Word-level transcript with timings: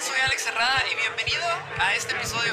Soy 0.00 0.16
Alex 0.24 0.46
Herrada 0.46 0.84
y 0.92 0.94
bienvenido 0.94 1.42
a 1.80 1.94
este 1.96 2.14
episodio. 2.14 2.52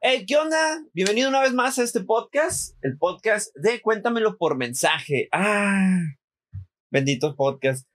Hey, 0.00 0.24
¿qué 0.26 0.36
onda? 0.36 0.82
Bienvenido 0.94 1.28
una 1.28 1.42
vez 1.42 1.52
más 1.52 1.78
a 1.78 1.82
este 1.82 2.00
podcast, 2.00 2.76
el 2.82 2.96
podcast 2.96 3.54
de 3.56 3.82
Cuéntamelo 3.82 4.38
por 4.38 4.56
mensaje. 4.56 5.28
Ah, 5.32 5.98
bendito 6.90 7.36
podcast. 7.36 7.86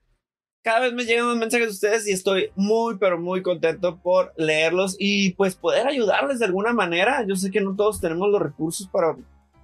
Cada 0.64 0.80
vez 0.80 0.94
me 0.94 1.04
llegan 1.04 1.26
más 1.26 1.38
mensajes 1.38 1.68
de 1.68 1.74
ustedes 1.74 2.08
y 2.08 2.12
estoy 2.12 2.52
muy, 2.56 2.98
pero 2.98 3.20
muy 3.20 3.42
contento 3.42 4.00
por 4.02 4.34
leerlos 4.38 4.96
y 4.98 5.32
pues 5.32 5.56
poder 5.56 5.88
ayudarles 5.88 6.40
de 6.40 6.46
alguna 6.46 6.74
manera. 6.74 7.26
Yo 7.28 7.36
sé 7.36 7.52
que 7.52 7.62
no 7.62 7.76
todos 7.76 8.00
tenemos 8.00 8.30
los 8.30 8.42
recursos 8.42 8.88
para 8.88 9.18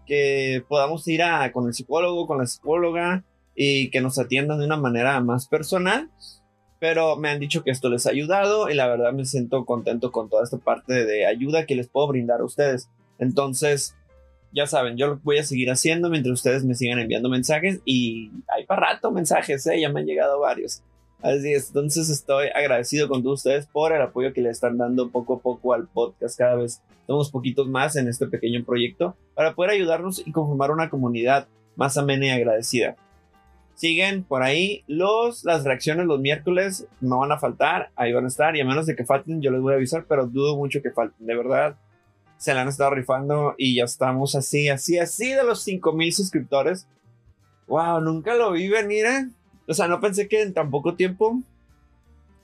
que 0.06 0.64
podamos 0.68 1.08
ir 1.08 1.24
a, 1.24 1.52
con 1.52 1.68
el 1.68 1.74
psicólogo, 1.74 2.28
con 2.28 2.40
la 2.40 2.48
psicóloga 2.48 3.24
y 3.56 3.90
que 3.92 4.02
nos 4.02 4.20
atiendan 4.20 4.60
de 4.60 4.66
una 4.66 4.78
manera 4.78 5.20
más 5.22 5.48
personal 5.48 6.10
pero 6.80 7.18
me 7.18 7.30
han 7.30 7.40
dicho 7.40 7.64
que 7.64 7.72
esto 7.72 7.90
les 7.90 8.08
ha 8.08 8.12
ayudado 8.12 8.70
y 8.70 8.74
la 8.74 8.88
verdad 8.88 9.12
me 9.12 9.26
siento 9.26 9.66
contento 9.66 10.12
con 10.12 10.30
toda 10.30 10.44
esta 10.44 10.58
parte 10.58 11.06
de 11.06 11.26
ayuda 11.26 11.66
que 11.66 11.76
les 11.76 11.90
puedo 11.90 12.08
brindar 12.08 12.40
a 12.40 12.46
ustedes. 12.46 12.90
Entonces, 13.20 13.96
ya 14.52 14.68
saben, 14.68 14.98
yo 14.98 15.08
lo 15.08 15.20
voy 15.24 15.38
a 15.38 15.44
seguir 15.44 15.70
haciendo 15.72 16.10
mientras 16.10 16.34
ustedes 16.34 16.64
me 16.64 16.76
sigan 16.76 17.00
enviando 17.00 17.30
mensajes 17.30 17.82
y 17.86 18.32
hay 18.48 18.66
para 18.66 18.94
rato 18.94 19.12
mensajes, 19.12 19.66
¿eh? 19.68 19.80
ya 19.80 19.90
me 19.90 20.02
han 20.02 20.06
llegado 20.06 20.40
varios. 20.40 20.82
Así 21.22 21.54
es, 21.54 21.68
entonces 21.68 22.10
estoy 22.10 22.48
agradecido 22.48 23.10
con 23.10 23.24
todos 23.24 23.40
ustedes 23.40 23.68
por 23.68 23.92
el 23.92 24.02
apoyo 24.02 24.32
que 24.34 24.42
le 24.42 24.50
están 24.50 24.78
dando 24.78 25.10
poco 25.10 25.36
a 25.36 25.40
poco 25.40 25.74
al 25.74 25.88
podcast. 25.88 26.38
Cada 26.38 26.56
vez 26.56 26.82
somos 27.08 27.30
poquitos 27.30 27.68
más 27.68 27.96
en 27.98 28.08
este 28.08 28.28
pequeño 28.28 28.64
proyecto 28.64 29.16
para 29.36 29.54
poder 29.54 29.72
ayudarnos 29.72 30.26
y 30.26 30.32
conformar 30.32 30.72
una 30.72 30.90
comunidad 30.90 31.48
más 31.76 31.98
amena 31.98 32.28
y 32.28 32.30
agradecida 32.30 32.96
siguen 33.80 34.24
por 34.24 34.44
ahí. 34.44 34.84
Los, 34.88 35.46
las 35.46 35.64
reacciones 35.64 36.06
los 36.06 36.20
miércoles 36.20 36.88
no 37.00 37.20
van 37.20 37.32
a 37.32 37.40
faltar, 37.40 37.92
ahí 37.96 38.12
van 38.12 38.26
a 38.26 38.28
estar. 38.28 38.56
Y 38.56 38.62
a 38.62 38.66
menos 38.66 38.86
de 38.86 38.96
que 38.96 39.06
falten, 39.06 39.42
yo 39.42 39.52
les 39.52 39.62
voy 39.62 39.74
a 39.74 39.78
avisar, 39.78 40.06
pero 40.08 40.28
dudo 40.28 40.58
mucho 40.58 40.82
que 40.82 40.92
falten. 40.92 41.26
De 41.26 41.36
verdad, 41.36 41.78
se 42.40 42.54
la 42.56 42.62
han 42.62 42.70
estado 42.70 42.90
rifando 42.90 43.54
y 43.58 43.76
ya 43.76 43.84
estamos 43.84 44.34
así, 44.34 44.70
así, 44.70 44.98
así 44.98 45.34
de 45.34 45.44
los 45.44 45.62
5000 45.62 46.14
suscriptores. 46.14 46.88
Wow, 47.68 48.02
nunca 48.02 48.34
lo 48.34 48.52
vi 48.52 48.68
venir, 48.68 49.06
¿eh? 49.06 49.30
O 49.68 49.76
sea, 49.76 49.88
no 49.88 50.00
pensé 50.00 50.28
que 50.28 50.42
en 50.42 50.54
tan 50.56 50.72
poco 50.72 50.96
tiempo 50.96 51.40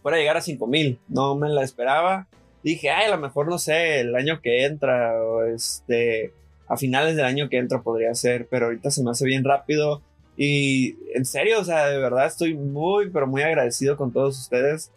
fuera 0.03 0.17
a 0.17 0.19
llegar 0.19 0.37
a 0.37 0.41
5000. 0.41 0.99
No 1.07 1.35
me 1.35 1.49
la 1.49 1.63
esperaba. 1.63 2.27
Dije, 2.61 2.91
ay, 2.91 3.07
a 3.07 3.15
lo 3.15 3.17
mejor 3.17 3.47
no 3.47 3.57
sé, 3.57 4.01
el 4.01 4.15
año 4.15 4.41
que 4.41 4.65
entra 4.65 5.19
o 5.23 5.43
este, 5.45 6.31
a 6.67 6.77
finales 6.77 7.15
del 7.15 7.25
año 7.25 7.49
que 7.49 7.57
entra 7.57 7.81
podría 7.81 8.13
ser, 8.13 8.47
pero 8.47 8.67
ahorita 8.67 8.91
se 8.91 9.01
me 9.01 9.09
hace 9.09 9.25
bien 9.25 9.43
rápido 9.43 10.03
y 10.37 10.97
en 11.13 11.25
serio, 11.25 11.59
o 11.59 11.63
sea, 11.63 11.87
de 11.87 11.97
verdad 11.97 12.25
estoy 12.25 12.55
muy, 12.55 13.09
pero 13.09 13.27
muy 13.27 13.41
agradecido 13.41 13.95
con 13.95 14.11
todos 14.11 14.37
ustedes. 14.39 14.91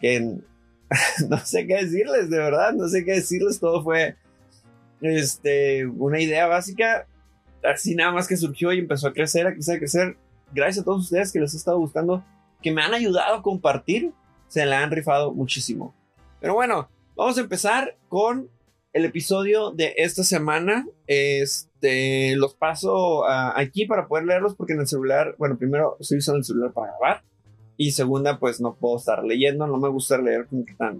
Que 0.00 0.20
no 1.28 1.38
sé 1.44 1.66
qué 1.66 1.76
decirles, 1.76 2.30
de 2.30 2.38
verdad, 2.38 2.72
no 2.72 2.88
sé 2.88 3.04
qué 3.04 3.12
decirles. 3.14 3.58
Todo 3.58 3.82
fue 3.82 4.16
este, 5.00 5.86
una 5.86 6.20
idea 6.20 6.46
básica, 6.46 7.06
así 7.64 7.94
nada 7.94 8.12
más 8.12 8.28
que 8.28 8.36
surgió 8.36 8.72
y 8.72 8.78
empezó 8.78 9.08
a 9.08 9.12
crecer, 9.12 9.46
a 9.46 9.52
crecer, 9.52 9.76
a 9.76 9.78
crecer. 9.78 10.16
Gracias 10.52 10.82
a 10.82 10.84
todos 10.84 11.04
ustedes 11.04 11.32
que 11.32 11.40
les 11.40 11.54
ha 11.54 11.56
estado 11.56 11.78
gustando, 11.78 12.24
que 12.62 12.72
me 12.72 12.82
han 12.82 12.94
ayudado 12.94 13.36
a 13.36 13.42
compartir, 13.42 14.12
se 14.48 14.64
la 14.64 14.82
han 14.82 14.90
rifado 14.90 15.32
muchísimo. 15.32 15.94
Pero 16.40 16.54
bueno, 16.54 16.88
vamos 17.16 17.36
a 17.36 17.42
empezar 17.42 17.96
con 18.08 18.48
el 18.92 19.04
episodio 19.04 19.70
de 19.70 19.94
esta 19.98 20.24
semana. 20.24 20.86
Este, 21.06 22.36
los 22.36 22.54
paso 22.54 23.24
aquí 23.28 23.86
para 23.86 24.08
poder 24.08 24.24
leerlos 24.24 24.54
porque 24.54 24.72
en 24.72 24.80
el 24.80 24.86
celular, 24.86 25.34
bueno, 25.38 25.58
primero 25.58 25.96
estoy 26.00 26.18
usando 26.18 26.38
el 26.38 26.44
celular 26.44 26.72
para 26.72 26.92
grabar 26.92 27.22
y 27.80 27.92
segunda, 27.92 28.40
pues 28.40 28.60
no 28.60 28.74
puedo 28.74 28.96
estar 28.96 29.24
leyendo, 29.24 29.66
no 29.68 29.78
me 29.78 29.88
gusta 29.88 30.18
leer 30.18 30.48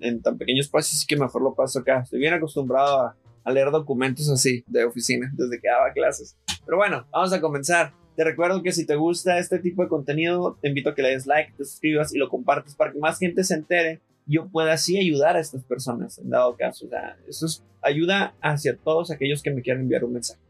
en 0.00 0.22
tan 0.22 0.38
pequeños 0.38 0.66
espacios, 0.66 0.98
así 0.98 1.06
que 1.08 1.16
mejor 1.16 1.42
lo 1.42 1.52
paso 1.54 1.80
acá. 1.80 2.02
Estoy 2.04 2.20
bien 2.20 2.34
acostumbrado 2.34 3.00
a, 3.00 3.16
a 3.48 3.52
leer 3.52 3.70
documentos 3.70 4.28
así 4.30 4.64
de 4.66 4.84
oficina 4.84 5.30
desde 5.34 5.60
que 5.60 5.68
daba 5.68 5.92
clases. 5.92 6.36
Pero 6.64 6.76
bueno, 6.76 7.06
vamos 7.10 7.32
a 7.32 7.40
comenzar. 7.40 7.92
Te 8.16 8.24
recuerdo 8.24 8.62
que 8.62 8.72
si 8.72 8.84
te 8.84 8.96
gusta 8.96 9.38
este 9.38 9.58
tipo 9.58 9.82
de 9.82 9.88
contenido, 9.88 10.58
te 10.60 10.68
invito 10.68 10.90
a 10.90 10.94
que 10.94 11.02
le 11.02 11.10
des 11.10 11.26
like, 11.26 11.52
te 11.56 11.64
suscribas 11.64 12.14
y 12.14 12.18
lo 12.18 12.28
compartes 12.28 12.74
para 12.74 12.92
que 12.92 12.98
más 12.98 13.18
gente 13.18 13.44
se 13.44 13.54
entere 13.54 14.00
yo 14.28 14.46
pueda 14.48 14.74
así 14.74 14.98
ayudar 14.98 15.36
a 15.36 15.40
estas 15.40 15.64
personas 15.64 16.18
en 16.18 16.28
dado 16.28 16.54
caso. 16.56 16.86
O 16.86 16.88
sea, 16.90 17.16
eso 17.26 17.46
es 17.46 17.64
ayuda 17.80 18.34
hacia 18.42 18.76
todos 18.76 19.10
aquellos 19.10 19.42
que 19.42 19.50
me 19.50 19.62
quieran 19.62 19.82
enviar 19.82 20.04
un 20.04 20.12
mensaje. 20.12 20.40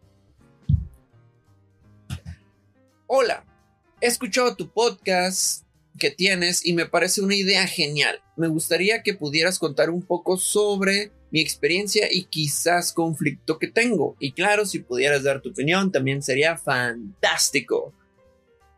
Hola, 3.06 3.44
he 4.00 4.06
escuchado 4.06 4.54
tu 4.56 4.68
podcast 4.68 5.64
que 5.98 6.10
tienes 6.10 6.64
y 6.64 6.72
me 6.72 6.86
parece 6.86 7.20
una 7.20 7.34
idea 7.34 7.66
genial. 7.66 8.20
Me 8.36 8.48
gustaría 8.48 9.02
que 9.02 9.14
pudieras 9.14 9.58
contar 9.58 9.90
un 9.90 10.02
poco 10.02 10.38
sobre 10.38 11.12
mi 11.30 11.40
experiencia 11.40 12.08
y 12.10 12.24
quizás 12.24 12.92
conflicto 12.92 13.58
que 13.58 13.68
tengo. 13.68 14.16
Y 14.18 14.32
claro, 14.32 14.64
si 14.64 14.78
pudieras 14.78 15.22
dar 15.22 15.42
tu 15.42 15.50
opinión 15.50 15.92
también 15.92 16.22
sería 16.22 16.56
fantástico. 16.56 17.92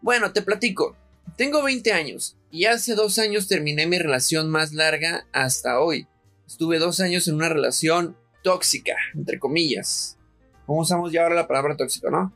Bueno, 0.00 0.32
te 0.32 0.42
platico. 0.42 0.96
Tengo 1.36 1.62
20 1.62 1.92
años 1.92 2.36
y 2.50 2.64
hace 2.64 2.94
dos 2.94 3.18
años 3.18 3.46
terminé 3.46 3.86
mi 3.86 3.98
relación 3.98 4.50
más 4.50 4.72
larga 4.72 5.26
hasta 5.32 5.80
hoy. 5.80 6.06
Estuve 6.46 6.78
dos 6.78 7.00
años 7.00 7.28
en 7.28 7.36
una 7.36 7.48
relación 7.48 8.16
tóxica, 8.42 8.96
entre 9.14 9.38
comillas. 9.38 10.18
¿Cómo 10.66 10.80
usamos 10.80 11.12
ya 11.12 11.22
ahora 11.22 11.34
la 11.34 11.46
palabra 11.46 11.76
tóxico, 11.76 12.10
no? 12.10 12.32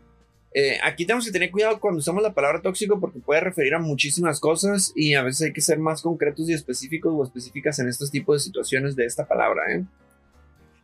Eh, 0.56 0.78
aquí 0.84 1.04
tenemos 1.04 1.26
que 1.26 1.32
tener 1.32 1.50
cuidado 1.50 1.81
cuando 1.81 1.98
usamos 1.98 2.22
la 2.22 2.32
palabra 2.32 2.62
tóxico 2.62 3.00
porque 3.00 3.19
puede 3.19 3.41
referir 3.41 3.75
a 3.75 3.81
muchísimas 3.81 4.38
cosas 4.38 4.92
y 4.94 5.15
a 5.15 5.22
veces 5.25 5.48
hay 5.48 5.53
que 5.53 5.60
ser 5.60 5.81
más 5.81 6.00
concretos 6.00 6.48
y 6.48 6.53
específicos 6.53 7.12
o 7.12 7.25
específicas 7.25 7.81
en 7.81 7.88
estos 7.88 8.12
tipos 8.12 8.37
de 8.37 8.44
situaciones 8.44 8.94
de 8.94 9.04
esta 9.04 9.26
palabra, 9.26 9.62
¿eh? 9.72 9.84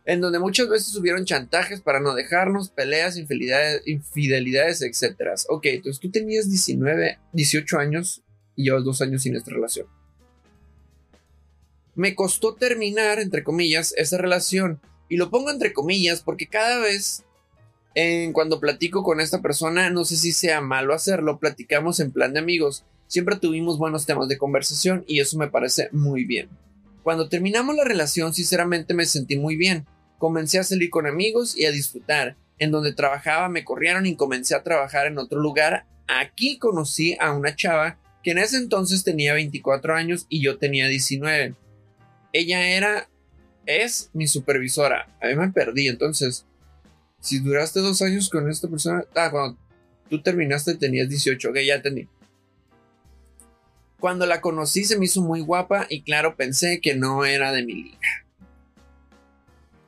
En 0.06 0.20
donde 0.20 0.40
muchas 0.40 0.68
veces 0.68 0.96
hubieron 0.96 1.24
chantajes 1.24 1.80
para 1.80 2.00
no 2.00 2.14
dejarnos, 2.14 2.70
peleas, 2.70 3.16
infidelidades, 3.16 3.82
infidelidades 3.86 4.82
etc. 4.82 5.34
Ok, 5.48 5.66
entonces 5.66 6.00
tú 6.00 6.10
tenías 6.10 6.50
19, 6.50 7.20
18 7.32 7.78
años 7.78 8.24
y 8.56 8.64
llevas 8.64 8.82
dos 8.82 9.00
años 9.02 9.22
sin 9.22 9.36
esta 9.36 9.52
relación. 9.52 9.86
Me 11.94 12.16
costó 12.16 12.54
terminar, 12.56 13.20
entre 13.20 13.44
comillas, 13.44 13.94
esa 13.96 14.18
relación. 14.18 14.80
Y 15.08 15.16
lo 15.16 15.30
pongo 15.30 15.50
entre 15.50 15.72
comillas 15.72 16.22
porque 16.22 16.48
cada 16.48 16.78
vez 16.78 17.24
en 17.94 18.32
cuando 18.32 18.60
platico 18.60 19.02
con 19.02 19.20
esta 19.20 19.42
persona, 19.42 19.90
no 19.90 20.04
sé 20.04 20.16
si 20.16 20.32
sea 20.32 20.60
malo 20.60 20.94
hacerlo, 20.94 21.38
platicamos 21.38 22.00
en 22.00 22.12
plan 22.12 22.32
de 22.32 22.38
amigos. 22.38 22.84
Siempre 23.08 23.36
tuvimos 23.36 23.78
buenos 23.78 24.06
temas 24.06 24.28
de 24.28 24.38
conversación 24.38 25.04
y 25.08 25.20
eso 25.20 25.36
me 25.36 25.48
parece 25.48 25.88
muy 25.92 26.24
bien. 26.24 26.48
Cuando 27.02 27.28
terminamos 27.28 27.74
la 27.74 27.84
relación, 27.84 28.32
sinceramente 28.32 28.94
me 28.94 29.06
sentí 29.06 29.36
muy 29.36 29.56
bien. 29.56 29.86
Comencé 30.18 30.58
a 30.58 30.64
salir 30.64 30.90
con 30.90 31.06
amigos 31.06 31.56
y 31.56 31.64
a 31.64 31.72
disfrutar. 31.72 32.36
En 32.58 32.70
donde 32.70 32.92
trabajaba 32.92 33.48
me 33.48 33.64
corrieron 33.64 34.06
y 34.06 34.16
comencé 34.16 34.54
a 34.54 34.62
trabajar 34.62 35.06
en 35.06 35.18
otro 35.18 35.40
lugar. 35.40 35.86
Aquí 36.06 36.58
conocí 36.58 37.16
a 37.18 37.32
una 37.32 37.56
chava 37.56 37.98
que 38.22 38.32
en 38.32 38.38
ese 38.38 38.58
entonces 38.58 39.02
tenía 39.02 39.32
24 39.32 39.94
años 39.94 40.26
y 40.28 40.42
yo 40.42 40.58
tenía 40.58 40.86
19. 40.86 41.54
Ella 42.32 42.68
era, 42.68 43.08
es 43.66 44.10
mi 44.12 44.26
supervisora. 44.26 45.08
A 45.22 45.28
mí 45.28 45.34
me 45.34 45.50
perdí, 45.50 45.88
entonces, 45.88 46.46
si 47.20 47.38
duraste 47.38 47.80
dos 47.80 48.02
años 48.02 48.28
con 48.28 48.50
esta 48.50 48.68
persona, 48.68 49.04
ah, 49.14 49.30
cuando 49.30 49.58
tú 50.08 50.20
terminaste 50.22 50.74
tenías 50.74 51.08
18, 51.08 51.50
ok, 51.50 51.56
ya 51.66 51.76
entendí. 51.76 52.08
Cuando 53.98 54.26
la 54.26 54.40
conocí 54.40 54.84
se 54.84 54.98
me 54.98 55.04
hizo 55.04 55.20
muy 55.20 55.40
guapa 55.40 55.86
y 55.88 56.02
claro, 56.02 56.36
pensé 56.36 56.80
que 56.80 56.94
no 56.94 57.24
era 57.24 57.52
de 57.52 57.64
mi 57.64 57.74
liga. 57.74 58.08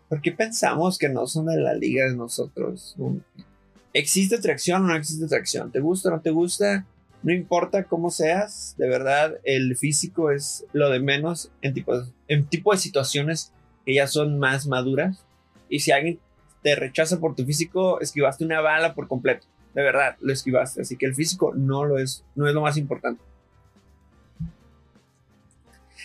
¿Por 0.09 0.21
qué 0.21 0.31
pensamos 0.31 0.99
que 0.99 1.09
no 1.09 1.27
son 1.27 1.47
de 1.47 1.57
la 1.57 1.73
liga 1.73 2.05
de 2.05 2.15
nosotros? 2.15 2.95
¿Existe 3.95 4.37
atracción 4.37 4.85
o 4.85 4.89
no 4.89 4.97
existe 4.97 5.25
atracción? 5.25 5.73
¿Te 5.73 5.81
gusta 5.81 6.11
o 6.11 6.13
no 6.13 6.21
te 6.21 6.31
gusta? 6.31 6.87
No 7.23 7.33
importa 7.33 7.85
cómo 7.85 8.11
seas, 8.11 8.75
de 8.77 8.89
verdad, 8.89 9.39
el 9.45 9.75
físico 9.77 10.31
es 10.31 10.67
lo 10.75 10.91
de 10.91 11.01
menos 11.01 11.51
en 11.63 11.73
tipo, 11.73 11.95
en 12.29 12.45
tipo 12.45 12.73
de 12.73 12.79
situaciones 12.79 13.53
que 13.87 13.95
ya 13.95 14.07
son 14.07 14.39
más 14.39 14.67
maduras. 14.67 15.25
Y 15.71 15.81
si 15.81 15.93
alguien 15.93 16.19
te 16.63 16.75
rechaza 16.75 17.19
por 17.19 17.35
tu 17.35 17.45
físico, 17.45 18.01
esquivaste 18.01 18.45
una 18.45 18.61
bala 18.61 18.95
por 18.95 19.09
completo. 19.09 19.47
De 19.75 19.83
verdad, 19.83 20.17
lo 20.21 20.33
esquivaste. 20.33 20.83
Así 20.83 20.97
que 20.97 21.07
el 21.07 21.15
físico 21.15 21.53
no 21.55 21.85
lo 21.85 21.99
es, 21.99 22.25
no 22.35 22.47
es 22.47 22.55
lo 22.55 22.61
más 22.61 22.77
importante. 22.77 23.23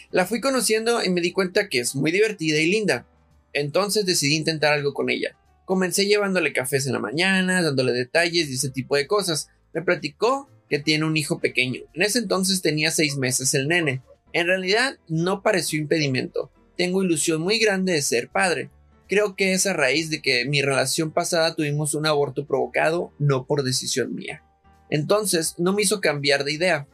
La 0.09 0.25
fui 0.25 0.39
conociendo 0.39 1.03
y 1.03 1.09
me 1.09 1.21
di 1.21 1.31
cuenta 1.31 1.67
que 1.67 1.79
es 1.79 1.95
muy 1.95 2.11
divertida 2.11 2.59
y 2.59 2.71
linda. 2.71 3.05
Entonces 3.53 4.05
decidí 4.05 4.35
intentar 4.35 4.73
algo 4.73 4.93
con 4.93 5.09
ella. 5.09 5.35
Comencé 5.65 6.05
llevándole 6.05 6.53
cafés 6.53 6.87
en 6.87 6.93
la 6.93 6.99
mañana, 6.99 7.61
dándole 7.61 7.91
detalles 7.91 8.49
y 8.49 8.53
ese 8.53 8.69
tipo 8.69 8.95
de 8.95 9.05
cosas. 9.05 9.49
Me 9.73 9.81
platicó 9.81 10.49
que 10.69 10.79
tiene 10.79 11.05
un 11.05 11.17
hijo 11.17 11.39
pequeño. 11.39 11.81
En 11.93 12.03
ese 12.03 12.19
entonces 12.19 12.61
tenía 12.61 12.91
seis 12.91 13.17
meses 13.17 13.53
el 13.53 13.67
nene. 13.67 14.01
En 14.31 14.47
realidad 14.47 14.97
no 15.07 15.41
pareció 15.41 15.79
impedimento. 15.79 16.51
Tengo 16.77 17.03
ilusión 17.03 17.41
muy 17.41 17.59
grande 17.59 17.93
de 17.93 18.01
ser 18.01 18.29
padre. 18.29 18.69
Creo 19.07 19.35
que 19.35 19.53
es 19.53 19.65
a 19.65 19.73
raíz 19.73 20.09
de 20.09 20.21
que 20.21 20.45
mi 20.45 20.61
relación 20.61 21.11
pasada 21.11 21.55
tuvimos 21.55 21.93
un 21.93 22.05
aborto 22.05 22.45
provocado, 22.45 23.11
no 23.19 23.45
por 23.45 23.63
decisión 23.63 24.13
mía. 24.13 24.43
Entonces 24.89 25.55
no 25.57 25.73
me 25.73 25.83
hizo 25.83 26.01
cambiar 26.01 26.43
de 26.43 26.53
idea. 26.53 26.87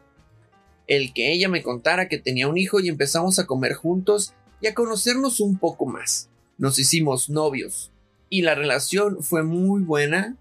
El 0.88 1.13
que 1.13 1.31
ella 1.31 1.50
me 1.50 1.63
contara 1.63 2.10
que 2.10 2.19
tenía 2.19 2.48
un 2.48 2.57
hijo 2.57 2.80
y 2.80 2.89
empezamos 2.89 3.39
a 3.39 3.45
comer 3.45 3.74
juntos 3.74 4.33
y 4.62 4.68
a 4.68 4.74
conocernos 4.74 5.39
un 5.39 5.57
poco 5.57 5.86
más. 5.86 6.30
Nos 6.57 6.77
hicimos 6.77 7.30
novios 7.30 7.92
y 8.30 8.42
la 8.42 8.56
relación 8.56 9.24
fue 9.24 9.44
muy 9.44 9.81
buena 9.81 10.38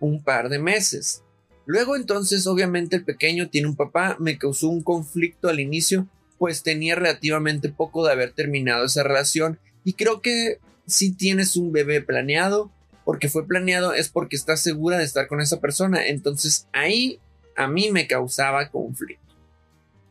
un 0.00 0.22
par 0.22 0.48
de 0.48 0.58
meses. 0.58 1.22
Luego 1.66 1.96
entonces 1.96 2.46
obviamente 2.46 2.96
el 2.96 3.04
pequeño 3.04 3.50
tiene 3.50 3.68
un 3.68 3.76
papá, 3.76 4.16
me 4.20 4.38
causó 4.38 4.68
un 4.68 4.82
conflicto 4.82 5.48
al 5.48 5.60
inicio, 5.60 6.06
pues 6.38 6.62
tenía 6.62 6.94
relativamente 6.94 7.68
poco 7.68 8.06
de 8.06 8.12
haber 8.12 8.32
terminado 8.32 8.86
esa 8.86 9.02
relación 9.02 9.58
y 9.84 9.94
creo 9.94 10.20
que 10.20 10.58
si 10.88 11.14
tienes 11.14 11.56
un 11.56 11.70
bebé 11.70 12.00
planeado, 12.00 12.72
porque 13.04 13.28
fue 13.28 13.46
planeado 13.46 13.94
es 13.94 14.08
porque 14.08 14.36
estás 14.36 14.60
segura 14.60 14.98
de 14.98 15.04
estar 15.04 15.28
con 15.28 15.40
esa 15.40 15.60
persona, 15.60 16.06
entonces 16.06 16.66
ahí 16.72 17.20
a 17.56 17.68
mí 17.68 17.90
me 17.92 18.06
causaba 18.06 18.68
conflicto. 18.70 19.34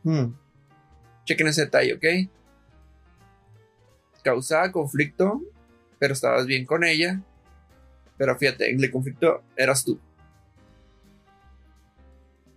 Hmm. 0.02 0.32
Chequen 1.24 1.48
ese 1.48 1.62
detalle, 1.62 1.94
¿ok? 1.94 2.30
Causaba 4.22 4.72
conflicto, 4.72 5.42
pero 5.98 6.14
estabas 6.14 6.46
bien 6.46 6.64
con 6.64 6.84
ella, 6.84 7.20
pero 8.16 8.36
fíjate, 8.38 8.70
el 8.70 8.90
conflicto 8.90 9.42
eras 9.56 9.84
tú 9.84 10.00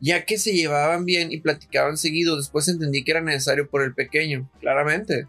ya 0.02 0.26
que 0.26 0.40
se 0.40 0.52
llevaban 0.52 1.06
bien 1.06 1.32
y 1.32 1.40
platicaban 1.40 1.96
seguido, 1.96 2.36
después 2.36 2.68
entendí 2.68 3.04
que 3.04 3.12
era 3.12 3.22
necesario 3.22 3.70
por 3.70 3.84
el 3.84 3.94
pequeño, 3.94 4.50
claramente. 4.60 5.28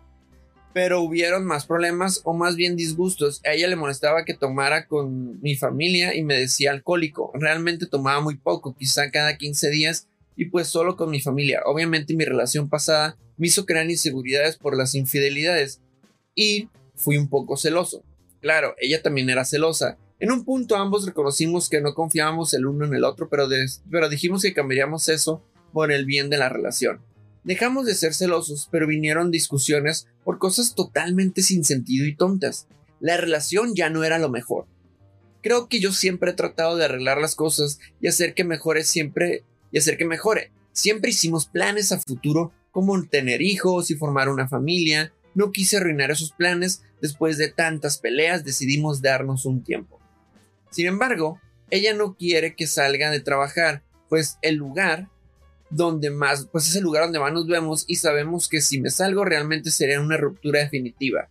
Pero 0.72 1.00
hubieron 1.00 1.44
más 1.44 1.66
problemas 1.66 2.22
o 2.24 2.34
más 2.34 2.56
bien 2.56 2.76
disgustos. 2.76 3.40
A 3.44 3.52
ella 3.52 3.68
le 3.68 3.76
molestaba 3.76 4.24
que 4.24 4.34
tomara 4.34 4.86
con 4.86 5.40
mi 5.42 5.56
familia 5.56 6.14
y 6.14 6.22
me 6.24 6.38
decía 6.38 6.70
alcohólico. 6.70 7.30
Realmente 7.34 7.86
tomaba 7.86 8.20
muy 8.20 8.36
poco, 8.36 8.74
quizá 8.74 9.10
cada 9.10 9.36
15 9.36 9.70
días 9.70 10.08
y 10.36 10.46
pues 10.46 10.68
solo 10.68 10.96
con 10.96 11.10
mi 11.10 11.20
familia. 11.20 11.60
Obviamente 11.66 12.16
mi 12.16 12.24
relación 12.24 12.68
pasada 12.68 13.16
me 13.36 13.48
hizo 13.48 13.66
crear 13.66 13.90
inseguridades 13.90 14.56
por 14.56 14.76
las 14.76 14.94
infidelidades 14.94 15.80
y 16.34 16.68
fui 16.94 17.18
un 17.18 17.28
poco 17.28 17.56
celoso. 17.56 18.02
Claro, 18.40 18.74
ella 18.78 19.02
también 19.02 19.28
era 19.30 19.44
celosa 19.44 19.98
en 20.22 20.30
un 20.30 20.44
punto 20.44 20.76
ambos 20.76 21.04
reconocimos 21.04 21.68
que 21.68 21.80
no 21.80 21.94
confiábamos 21.94 22.54
el 22.54 22.66
uno 22.66 22.86
en 22.86 22.94
el 22.94 23.02
otro, 23.02 23.28
pero, 23.28 23.48
pero 23.90 24.08
dijimos 24.08 24.42
que 24.42 24.54
cambiaríamos 24.54 25.08
eso 25.08 25.42
por 25.72 25.90
el 25.90 26.06
bien 26.06 26.30
de 26.30 26.38
la 26.38 26.48
relación. 26.48 27.00
Dejamos 27.44 27.86
de 27.86 27.94
ser 27.94 28.14
celosos, 28.14 28.68
pero 28.70 28.86
vinieron 28.86 29.30
discusiones 29.30 30.06
por 30.24 30.38
cosas 30.38 30.74
totalmente 30.74 31.42
sin 31.42 31.64
sentido 31.64 32.06
y 32.06 32.14
tontas. 32.14 32.68
La 33.00 33.16
relación 33.16 33.74
ya 33.74 33.90
no 33.90 34.04
era 34.04 34.18
lo 34.18 34.30
mejor. 34.30 34.66
Creo 35.42 35.68
que 35.68 35.80
yo 35.80 35.92
siempre 35.92 36.30
he 36.30 36.34
tratado 36.34 36.76
de 36.76 36.84
arreglar 36.84 37.18
las 37.18 37.34
cosas 37.34 37.80
y 38.00 38.06
hacer 38.06 38.34
que 38.34 38.44
mejore 38.44 38.84
siempre 38.84 39.44
y 39.72 39.78
hacer 39.78 39.96
que 39.96 40.04
mejore. 40.04 40.52
Siempre 40.72 41.10
hicimos 41.10 41.46
planes 41.46 41.90
a 41.90 41.98
futuro 41.98 42.52
como 42.70 43.02
tener 43.04 43.42
hijos 43.42 43.90
y 43.90 43.96
formar 43.96 44.28
una 44.28 44.48
familia. 44.48 45.12
No 45.34 45.50
quise 45.50 45.78
arruinar 45.78 46.12
esos 46.12 46.30
planes. 46.30 46.82
Después 47.00 47.38
de 47.38 47.48
tantas 47.48 47.98
peleas 47.98 48.44
decidimos 48.44 49.02
darnos 49.02 49.44
un 49.44 49.64
tiempo. 49.64 49.98
Sin 50.70 50.86
embargo, 50.86 51.40
ella 51.70 51.92
no 51.92 52.14
quiere 52.14 52.54
que 52.54 52.66
salga 52.66 53.10
de 53.10 53.20
trabajar, 53.20 53.82
pues 54.08 54.38
el 54.42 54.56
lugar 54.56 55.08
donde 55.72 56.10
más, 56.10 56.46
pues 56.52 56.68
es 56.68 56.76
el 56.76 56.84
lugar 56.84 57.04
donde 57.04 57.18
más 57.18 57.32
nos 57.32 57.46
vemos 57.46 57.84
y 57.86 57.96
sabemos 57.96 58.48
que 58.48 58.60
si 58.60 58.80
me 58.80 58.90
salgo 58.90 59.24
realmente 59.24 59.70
sería 59.70 60.00
una 60.00 60.16
ruptura 60.16 60.60
definitiva. 60.60 61.28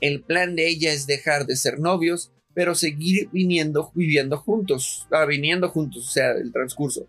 El 0.00 0.22
plan 0.22 0.56
de 0.56 0.68
ella 0.68 0.92
es 0.92 1.06
dejar 1.06 1.46
de 1.46 1.56
ser 1.56 1.78
novios, 1.78 2.32
pero 2.54 2.74
seguir 2.74 3.28
viniendo, 3.32 3.92
viviendo 3.94 4.36
juntos, 4.38 5.06
ah, 5.10 5.24
viniendo 5.24 5.68
juntos, 5.68 6.08
o 6.08 6.10
sea, 6.10 6.32
el 6.32 6.52
transcurso. 6.52 7.06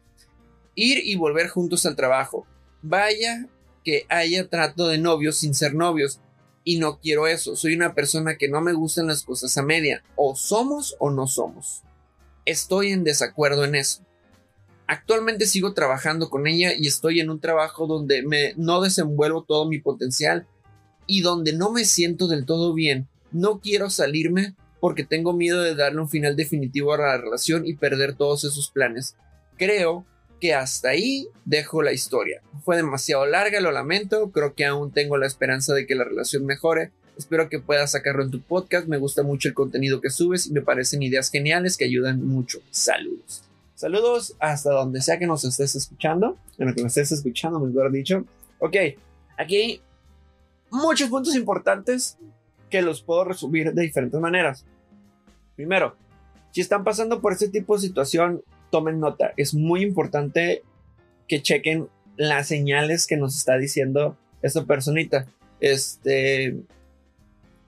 Ir 0.75 1.01
y 1.03 1.15
volver 1.15 1.49
juntos 1.49 1.85
al 1.85 1.95
trabajo. 1.95 2.45
Vaya 2.81 3.47
que 3.83 4.05
haya 4.09 4.47
trato 4.47 4.87
de 4.87 4.97
novios 4.97 5.37
sin 5.37 5.53
ser 5.53 5.73
novios, 5.73 6.19
y 6.63 6.79
no 6.79 6.99
quiero 6.99 7.27
eso. 7.27 7.55
Soy 7.55 7.75
una 7.75 7.93
persona 7.93 8.37
que 8.37 8.47
no 8.47 8.61
me 8.61 8.73
gustan 8.73 9.07
las 9.07 9.23
cosas 9.23 9.57
a 9.57 9.63
media. 9.63 10.03
O 10.15 10.35
somos 10.35 10.95
o 10.99 11.09
no 11.11 11.27
somos. 11.27 11.83
Estoy 12.45 12.91
en 12.91 13.03
desacuerdo 13.03 13.65
en 13.65 13.75
eso. 13.75 14.05
Actualmente 14.87 15.45
sigo 15.45 15.73
trabajando 15.73 16.29
con 16.29 16.47
ella 16.47 16.73
y 16.77 16.87
estoy 16.87 17.19
en 17.19 17.29
un 17.29 17.39
trabajo 17.39 17.87
donde 17.87 18.21
me 18.21 18.53
no 18.57 18.81
desenvuelvo 18.81 19.43
todo 19.43 19.67
mi 19.67 19.79
potencial 19.79 20.45
y 21.07 21.21
donde 21.21 21.53
no 21.53 21.71
me 21.71 21.85
siento 21.85 22.27
del 22.27 22.45
todo 22.45 22.73
bien. 22.73 23.07
No 23.31 23.59
quiero 23.59 23.89
salirme 23.89 24.55
porque 24.79 25.05
tengo 25.05 25.33
miedo 25.33 25.61
de 25.61 25.75
darle 25.75 26.01
un 26.01 26.09
final 26.09 26.35
definitivo 26.35 26.93
a 26.93 26.97
la 26.97 27.17
relación 27.17 27.65
y 27.65 27.75
perder 27.75 28.15
todos 28.15 28.43
esos 28.43 28.69
planes. 28.69 29.15
Creo 29.57 30.05
que 30.41 30.53
hasta 30.53 30.89
ahí 30.89 31.29
dejo 31.45 31.81
la 31.81 31.93
historia. 31.93 32.41
Fue 32.65 32.75
demasiado 32.75 33.25
larga, 33.25 33.61
lo 33.61 33.71
lamento, 33.71 34.31
creo 34.31 34.55
que 34.55 34.65
aún 34.65 34.91
tengo 34.91 35.17
la 35.17 35.25
esperanza 35.25 35.73
de 35.73 35.87
que 35.87 35.95
la 35.95 36.03
relación 36.03 36.45
mejore. 36.45 36.91
Espero 37.17 37.47
que 37.47 37.59
puedas 37.59 37.91
sacarlo 37.91 38.23
en 38.23 38.31
tu 38.31 38.41
podcast, 38.41 38.87
me 38.87 38.97
gusta 38.97 39.23
mucho 39.23 39.47
el 39.47 39.53
contenido 39.53 40.01
que 40.01 40.09
subes 40.09 40.47
y 40.47 40.51
me 40.51 40.61
parecen 40.61 41.01
ideas 41.01 41.31
geniales 41.31 41.77
que 41.77 41.85
ayudan 41.85 42.25
mucho. 42.27 42.59
Saludos. 42.71 43.43
Saludos 43.83 44.37
hasta 44.39 44.71
donde 44.71 45.01
sea 45.01 45.19
que 45.19 45.27
nos 45.27 45.43
estés 45.43 45.75
escuchando, 45.75 46.37
bueno, 46.57 46.73
que 46.73 46.81
nos 46.81 46.95
estés 46.95 47.11
escuchando, 47.17 47.59
mejor 47.59 47.91
dicho. 47.91 48.23
Ok, 48.59 48.77
aquí 49.37 49.81
muchos 50.71 51.09
puntos 51.09 51.35
importantes 51.35 52.17
que 52.69 52.81
los 52.81 53.01
puedo 53.01 53.25
resumir 53.25 53.73
de 53.73 53.81
diferentes 53.81 54.17
maneras. 54.21 54.65
Primero, 55.57 55.97
si 56.51 56.61
están 56.61 56.85
pasando 56.85 57.19
por 57.19 57.33
este 57.33 57.49
tipo 57.49 57.75
de 57.75 57.81
situación, 57.81 58.41
tomen 58.71 59.01
nota. 59.01 59.33
Es 59.35 59.53
muy 59.53 59.81
importante 59.81 60.63
que 61.27 61.41
chequen 61.41 61.89
las 62.15 62.47
señales 62.47 63.05
que 63.05 63.17
nos 63.17 63.35
está 63.35 63.57
diciendo 63.57 64.15
esta 64.41 64.63
personita. 64.63 65.27
Este. 65.59 66.55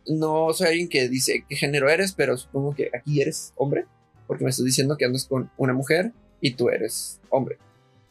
No 0.07 0.53
soy 0.53 0.67
alguien 0.67 0.87
que 0.87 1.09
dice 1.09 1.43
qué 1.49 1.57
género 1.57 1.89
eres, 1.89 2.13
pero 2.13 2.37
supongo 2.37 2.73
que 2.73 2.89
aquí 2.97 3.21
eres 3.21 3.51
hombre, 3.57 3.83
porque 4.27 4.43
me 4.43 4.49
estás 4.49 4.65
diciendo 4.65 4.97
que 4.97 5.05
andas 5.05 5.25
con 5.25 5.49
una 5.57 5.73
mujer 5.73 6.11
y 6.41 6.51
tú 6.51 6.69
eres 6.69 7.19
hombre. 7.29 7.57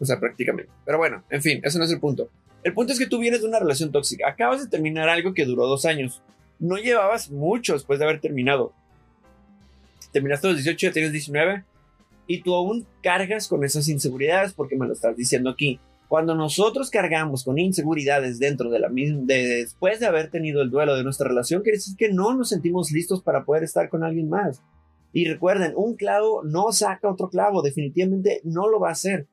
O 0.00 0.04
sea, 0.04 0.18
prácticamente. 0.18 0.70
Pero 0.84 0.98
bueno, 0.98 1.22
en 1.30 1.42
fin, 1.42 1.60
ese 1.62 1.78
no 1.78 1.84
es 1.84 1.90
el 1.90 2.00
punto. 2.00 2.28
El 2.62 2.72
punto 2.74 2.92
es 2.92 2.98
que 2.98 3.06
tú 3.06 3.18
vienes 3.18 3.42
de 3.42 3.48
una 3.48 3.58
relación 3.58 3.92
tóxica. 3.92 4.28
Acabas 4.28 4.62
de 4.62 4.68
terminar 4.68 5.08
algo 5.08 5.34
que 5.34 5.44
duró 5.44 5.66
dos 5.66 5.84
años. 5.84 6.22
No 6.58 6.76
llevabas 6.76 7.30
mucho 7.30 7.74
después 7.74 7.98
de 7.98 8.06
haber 8.06 8.20
terminado. 8.20 8.72
Terminaste 10.12 10.48
los 10.48 10.56
18, 10.56 10.86
ya 10.86 10.92
tienes 10.92 11.12
19 11.12 11.64
y 12.26 12.42
tú 12.42 12.54
aún 12.54 12.86
cargas 13.02 13.48
con 13.48 13.64
esas 13.64 13.88
inseguridades 13.88 14.52
porque 14.52 14.76
me 14.76 14.86
lo 14.86 14.92
estás 14.92 15.16
diciendo 15.16 15.50
aquí. 15.50 15.80
Cuando 16.08 16.34
nosotros 16.34 16.90
cargamos 16.90 17.44
con 17.44 17.58
inseguridades 17.58 18.38
dentro 18.38 18.70
de 18.70 18.78
la 18.78 18.88
misma, 18.88 19.22
después 19.24 20.00
de 20.00 20.06
haber 20.06 20.30
tenido 20.30 20.62
el 20.62 20.70
duelo 20.70 20.94
de 20.94 21.02
nuestra 21.02 21.28
relación, 21.28 21.62
quiere 21.62 21.78
decir 21.78 21.96
que 21.96 22.12
no 22.12 22.34
nos 22.34 22.50
sentimos 22.50 22.92
listos 22.92 23.22
para 23.22 23.44
poder 23.44 23.64
estar 23.64 23.88
con 23.88 24.04
alguien 24.04 24.28
más. 24.28 24.62
Y 25.14 25.26
recuerden, 25.26 25.74
un 25.76 25.94
clavo 25.94 26.42
no 26.42 26.72
saca 26.72 27.08
otro 27.08 27.30
clavo, 27.30 27.62
definitivamente 27.62 28.40
no 28.42 28.68
lo 28.68 28.80
va 28.80 28.88
a 28.88 28.92
hacer. 28.92 29.28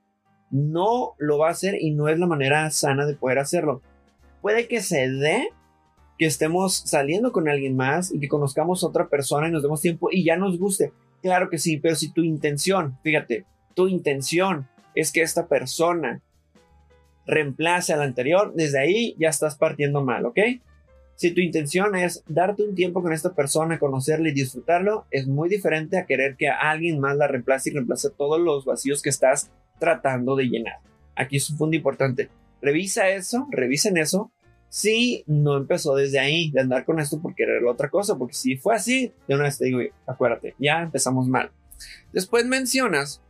No 0.52 1.16
lo 1.18 1.40
va 1.40 1.48
a 1.48 1.52
hacer 1.52 1.76
y 1.82 1.90
no 1.90 2.08
es 2.08 2.20
la 2.20 2.28
manera 2.28 2.70
sana 2.70 3.08
de 3.08 3.16
poder 3.16 3.40
hacerlo. 3.40 3.82
Puede 4.42 4.68
que 4.68 4.82
se 4.82 5.10
dé 5.10 5.50
que 6.20 6.28
estemos 6.28 6.76
saliendo 6.76 7.32
con 7.32 7.50
alguien 7.50 7.76
más 7.76 8.14
y 8.14 8.20
que 8.20 8.28
conozcamos 8.28 8.84
a 8.84 8.88
otra 8.88 9.10
persona 9.10 9.48
y 9.48 9.52
nos 9.52 9.64
demos 9.64 9.82
tiempo 9.82 10.10
y 10.12 10.24
ya 10.24 10.38
nos 10.38 10.60
guste. 10.60 10.94
Claro 11.24 11.50
que 11.50 11.58
sí, 11.58 11.78
pero 11.78 11.96
si 11.96 12.14
tu 12.14 12.22
intención, 12.22 13.00
fíjate, 13.02 13.46
tu 13.74 13.88
intención 13.88 14.68
es 14.94 15.12
que 15.12 15.24
esta 15.24 15.48
persona 15.48 16.22
reemplace 17.26 17.92
a 17.92 17.98
la 17.98 18.04
anterior, 18.04 18.54
desde 18.54 18.80
ahí 18.80 19.16
ya 19.18 19.30
estás 19.30 19.56
partiendo 19.56 20.04
mal, 20.04 20.28
¿ok? 20.28 20.38
Si 21.22 21.30
tu 21.30 21.40
intención 21.40 21.96
es 21.96 22.24
darte 22.28 22.64
un 22.64 22.74
tiempo 22.74 23.04
con 23.04 23.14
esta 23.14 23.36
persona, 23.36 23.78
conocerla 23.78 24.30
y 24.30 24.34
disfrutarlo, 24.34 25.06
es 25.12 25.28
muy 25.28 25.50
diferente 25.50 26.00
a 26.00 26.08
querer 26.08 26.36
que 26.36 26.50
alguien 26.50 27.00
más 27.00 27.16
la 27.16 27.28
reemplace 27.28 27.70
y 27.70 27.74
reemplace 27.74 28.10
todos 28.10 28.42
los 28.42 28.66
vacíos 28.66 29.04
que 29.04 29.12
estás 29.12 29.52
tratando 29.78 30.36
de 30.36 30.46
llenar. 30.46 30.80
Aquí 31.16 31.38
es 31.38 31.48
un 31.52 31.60
punto 31.60 31.76
importante. 31.76 32.30
Revisa 32.60 33.08
eso, 33.10 33.48
revisen 33.52 33.98
eso 33.98 34.32
si 34.70 35.24
no 35.28 35.58
empezó 35.58 35.94
desde 35.94 36.18
ahí 36.18 36.50
de 36.50 36.62
andar 36.62 36.86
con 36.86 37.00
esto 37.00 37.22
por 37.22 37.36
querer 37.36 37.66
otra 37.66 37.92
cosa, 37.92 38.18
porque 38.18 38.34
si 38.34 38.58
fue 38.58 38.74
así, 38.74 39.14
de 39.28 39.36
una 39.36 39.44
vez 39.44 39.60
te 39.60 39.66
digo, 39.66 39.80
acuérdate, 40.08 40.56
ya 40.58 40.82
empezamos 40.82 41.28
mal. 41.28 41.52
Después 42.14 42.48
mencionas 42.48 43.22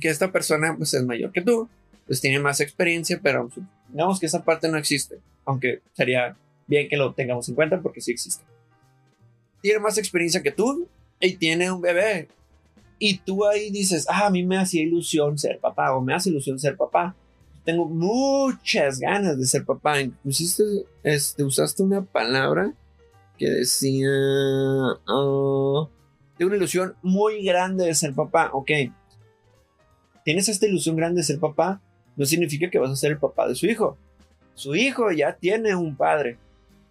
que 0.00 0.08
esta 0.08 0.32
persona 0.32 0.74
pues 0.76 0.92
es 0.92 1.04
mayor 1.04 1.30
que 1.30 1.42
tú, 1.42 1.68
pues 2.08 2.20
tiene 2.20 2.40
más 2.40 2.58
experiencia, 2.58 3.20
pero 3.22 3.48
digamos 3.90 4.18
que 4.18 4.26
esa 4.26 4.42
parte 4.42 4.68
no 4.68 4.76
existe, 4.76 5.20
aunque 5.44 5.82
sería 5.92 6.36
bien 6.68 6.88
que 6.88 6.96
lo 6.96 7.12
tengamos 7.14 7.48
en 7.48 7.56
cuenta 7.56 7.80
porque 7.80 8.00
sí 8.00 8.12
existe. 8.12 8.44
Tiene 9.60 9.80
más 9.80 9.98
experiencia 9.98 10.42
que 10.42 10.52
tú 10.52 10.86
y 11.18 11.36
tiene 11.36 11.72
un 11.72 11.80
bebé. 11.80 12.28
Y 13.00 13.18
tú 13.18 13.44
ahí 13.44 13.70
dices, 13.70 14.06
ah, 14.08 14.26
a 14.26 14.30
mí 14.30 14.44
me 14.44 14.58
hacía 14.58 14.82
ilusión 14.82 15.38
ser 15.38 15.58
papá 15.58 15.96
o 15.96 16.00
me 16.00 16.14
hace 16.14 16.30
ilusión 16.30 16.58
ser 16.58 16.76
papá. 16.76 17.16
Tengo 17.64 17.86
muchas 17.86 19.00
ganas 19.00 19.38
de 19.38 19.46
ser 19.46 19.64
papá. 19.64 19.96
Pusiste, 20.22 20.62
este, 21.02 21.42
usaste 21.42 21.82
una 21.82 22.04
palabra 22.04 22.72
que 23.36 23.48
decía, 23.48 24.08
ah, 24.08 25.88
tengo 26.36 26.48
una 26.48 26.56
ilusión 26.56 26.94
muy 27.02 27.42
grande 27.42 27.86
de 27.86 27.94
ser 27.94 28.14
papá. 28.14 28.50
Ok, 28.52 28.70
tienes 30.24 30.48
esta 30.48 30.66
ilusión 30.66 30.94
grande 30.94 31.20
de 31.20 31.24
ser 31.24 31.38
papá, 31.38 31.80
no 32.16 32.26
significa 32.26 32.68
que 32.68 32.78
vas 32.78 32.90
a 32.90 32.96
ser 32.96 33.12
el 33.12 33.18
papá 33.18 33.48
de 33.48 33.54
su 33.54 33.66
hijo. 33.66 33.96
Su 34.54 34.74
hijo 34.74 35.10
ya 35.12 35.36
tiene 35.36 35.74
un 35.74 35.96
padre. 35.96 36.36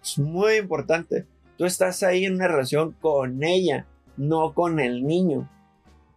Es 0.02 0.20
muy 0.20 0.56
importante. 0.56 1.26
Tú 1.58 1.66
estás 1.66 2.04
ahí 2.04 2.26
en 2.26 2.36
una 2.36 2.48
relación 2.48 2.94
con 3.02 3.44
ella, 3.44 3.88
no 4.16 4.54
con 4.54 4.80
el 4.80 5.06
niño. 5.06 5.50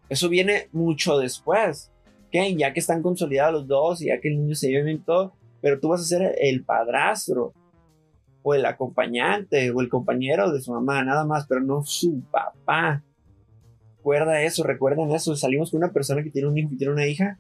Eso 0.09 0.29
viene 0.29 0.69
mucho 0.73 1.19
después. 1.19 1.91
¿ok? 2.27 2.57
Ya 2.57 2.73
que 2.73 2.81
están 2.81 3.03
consolidados 3.03 3.55
los 3.55 3.67
dos 3.67 4.03
y 4.03 4.07
ya 4.07 4.21
que 4.21 4.29
el 4.29 4.39
niño 4.39 4.55
se 4.55 4.69
lleve 4.69 4.85
bien 4.85 5.05
todo, 5.05 5.33
pero 5.61 5.81
tú 5.81 5.89
vas 5.89 6.01
a 6.01 6.05
ser 6.05 6.35
el 6.41 6.65
padrastro 6.65 7.53
o 8.43 8.55
el 8.55 8.65
acompañante 8.65 9.71
o 9.71 9.81
el 9.81 9.89
compañero 9.89 10.51
de 10.53 10.61
su 10.61 10.73
mamá, 10.73 11.03
nada 11.05 11.25
más, 11.25 11.47
pero 11.47 11.61
no 11.61 11.83
su 11.85 12.21
papá. 12.31 13.03
Recuerda 13.99 14.43
eso, 14.43 14.65
recuerden 14.65 15.11
eso. 15.11 15.37
Salimos 15.37 15.71
con 15.71 15.79
una 15.79 15.93
persona 15.93 16.23
que 16.23 16.31
tiene 16.31 16.49
un 16.49 16.57
hijo 16.57 16.71
y 16.73 16.77
tiene 16.77 16.93
una 16.93 17.07
hija, 17.07 17.39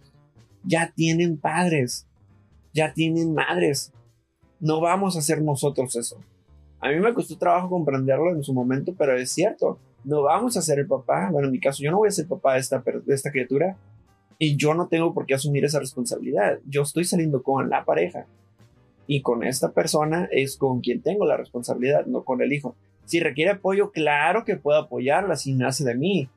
ya 0.62 0.92
tienen 0.94 1.38
padres, 1.38 2.06
ya 2.74 2.92
tienen 2.92 3.32
madres. 3.32 3.92
No 4.60 4.80
vamos 4.80 5.16
a 5.16 5.20
hacer 5.20 5.42
nosotros 5.42 5.96
eso. 5.96 6.18
A 6.80 6.88
mí 6.90 7.00
me 7.00 7.12
costó 7.12 7.36
trabajo 7.36 7.68
comprenderlo 7.68 8.30
en 8.30 8.42
su 8.42 8.54
momento, 8.54 8.94
pero 8.96 9.16
es 9.16 9.32
cierto 9.32 9.78
no 10.04 10.22
vamos 10.22 10.56
a 10.56 10.62
ser 10.62 10.78
el 10.78 10.86
papá. 10.86 11.28
Bueno, 11.30 11.48
en 11.48 11.52
mi 11.52 11.60
caso, 11.60 11.82
yo 11.82 11.90
no 11.90 11.98
voy 11.98 12.08
a 12.08 12.12
ser 12.12 12.26
papá 12.26 12.54
de 12.54 12.60
esta, 12.60 12.82
de 12.82 13.14
esta 13.14 13.30
criatura 13.30 13.76
y 14.38 14.56
yo 14.56 14.74
no 14.74 14.88
tengo 14.88 15.12
por 15.12 15.26
qué 15.26 15.34
asumir 15.34 15.64
esa 15.64 15.78
responsabilidad. 15.78 16.58
Yo 16.66 16.82
estoy 16.82 17.04
saliendo 17.04 17.42
con 17.42 17.68
la 17.68 17.84
pareja 17.84 18.26
y 19.06 19.22
con 19.22 19.42
esta 19.44 19.72
persona 19.72 20.28
es 20.30 20.56
con 20.56 20.80
quien 20.80 21.02
tengo 21.02 21.26
la 21.26 21.36
responsabilidad, 21.36 22.06
no 22.06 22.24
con 22.24 22.40
el 22.40 22.52
hijo. 22.52 22.74
Si 23.04 23.20
requiere 23.20 23.52
apoyo, 23.52 23.90
claro 23.90 24.44
que 24.44 24.56
puedo 24.56 24.78
apoyarla 24.78 25.36
si 25.36 25.52
nace 25.52 25.84
de 25.84 25.94
mí. 25.94 26.28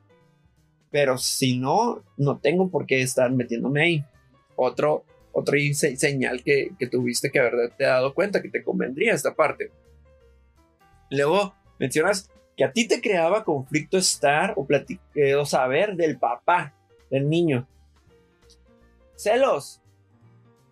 Pero 0.90 1.18
si 1.18 1.58
no, 1.58 2.02
no 2.16 2.38
tengo 2.38 2.68
por 2.68 2.86
qué 2.86 3.00
estar 3.00 3.30
metiéndome 3.32 3.82
ahí. 3.82 4.04
Otro, 4.56 5.04
otra 5.34 5.58
señal 5.74 6.42
que, 6.42 6.70
tuviste 6.90 7.30
que 7.30 7.40
haber 7.40 7.70
te 7.76 7.84
dado 7.84 8.14
cuenta 8.14 8.40
que 8.40 8.48
te 8.48 8.62
convendría 8.62 9.12
esta 9.12 9.34
parte. 9.34 9.70
Luego 11.10 11.54
mencionas 11.78 12.30
que 12.56 12.64
a 12.64 12.72
ti 12.72 12.86
te 12.86 13.00
creaba 13.00 13.44
conflicto 13.44 13.98
estar 13.98 14.54
o, 14.56 14.66
eh, 15.14 15.34
o 15.34 15.44
saber 15.44 15.96
del 15.96 16.18
papá 16.18 16.72
del 17.10 17.28
niño. 17.28 17.66
Celos. 19.16 19.80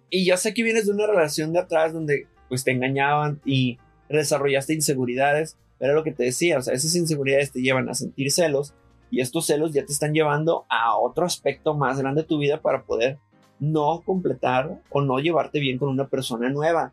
Y 0.09 0.25
yo 0.25 0.37
sé 0.37 0.55
que 0.55 0.63
vienes 0.63 0.87
de 0.87 0.93
una 0.93 1.07
relación 1.07 1.53
de 1.53 1.59
atrás 1.59 1.93
donde 1.93 2.27
pues 2.49 2.65
te 2.65 2.71
engañaban 2.71 3.41
y 3.45 3.79
desarrollaste 4.09 4.75
inseguridades, 4.75 5.57
pero 5.79 5.95
lo 5.95 6.05
que 6.05 6.13
te 6.13 6.25
decía, 6.25 6.59
o 6.59 6.63
sea, 6.63 6.75
esas 6.75 6.95
inseguridades 6.95 7.51
te 7.51 7.63
llevan 7.63 7.89
a 7.89 7.95
sentir 7.95 8.31
celos 8.31 8.75
y 9.11 9.21
estos 9.21 9.47
celos 9.47 9.73
ya 9.73 9.85
te 9.85 9.93
están 9.93 10.13
llevando 10.13 10.67
a 10.69 10.97
otro 10.97 11.25
aspecto 11.25 11.75
más 11.75 11.99
grande 11.99 12.23
de 12.23 12.29
tu 12.29 12.39
vida 12.39 12.61
para 12.61 12.85
poder 12.85 13.19
no 13.63 14.03
completar 14.05 14.81
o 14.91 15.03
no 15.03 15.21
llevarte 15.21 15.61
bien 15.61 15.79
con 15.79 15.89
una 15.89 16.09
persona 16.09 16.51
nueva. 16.51 16.93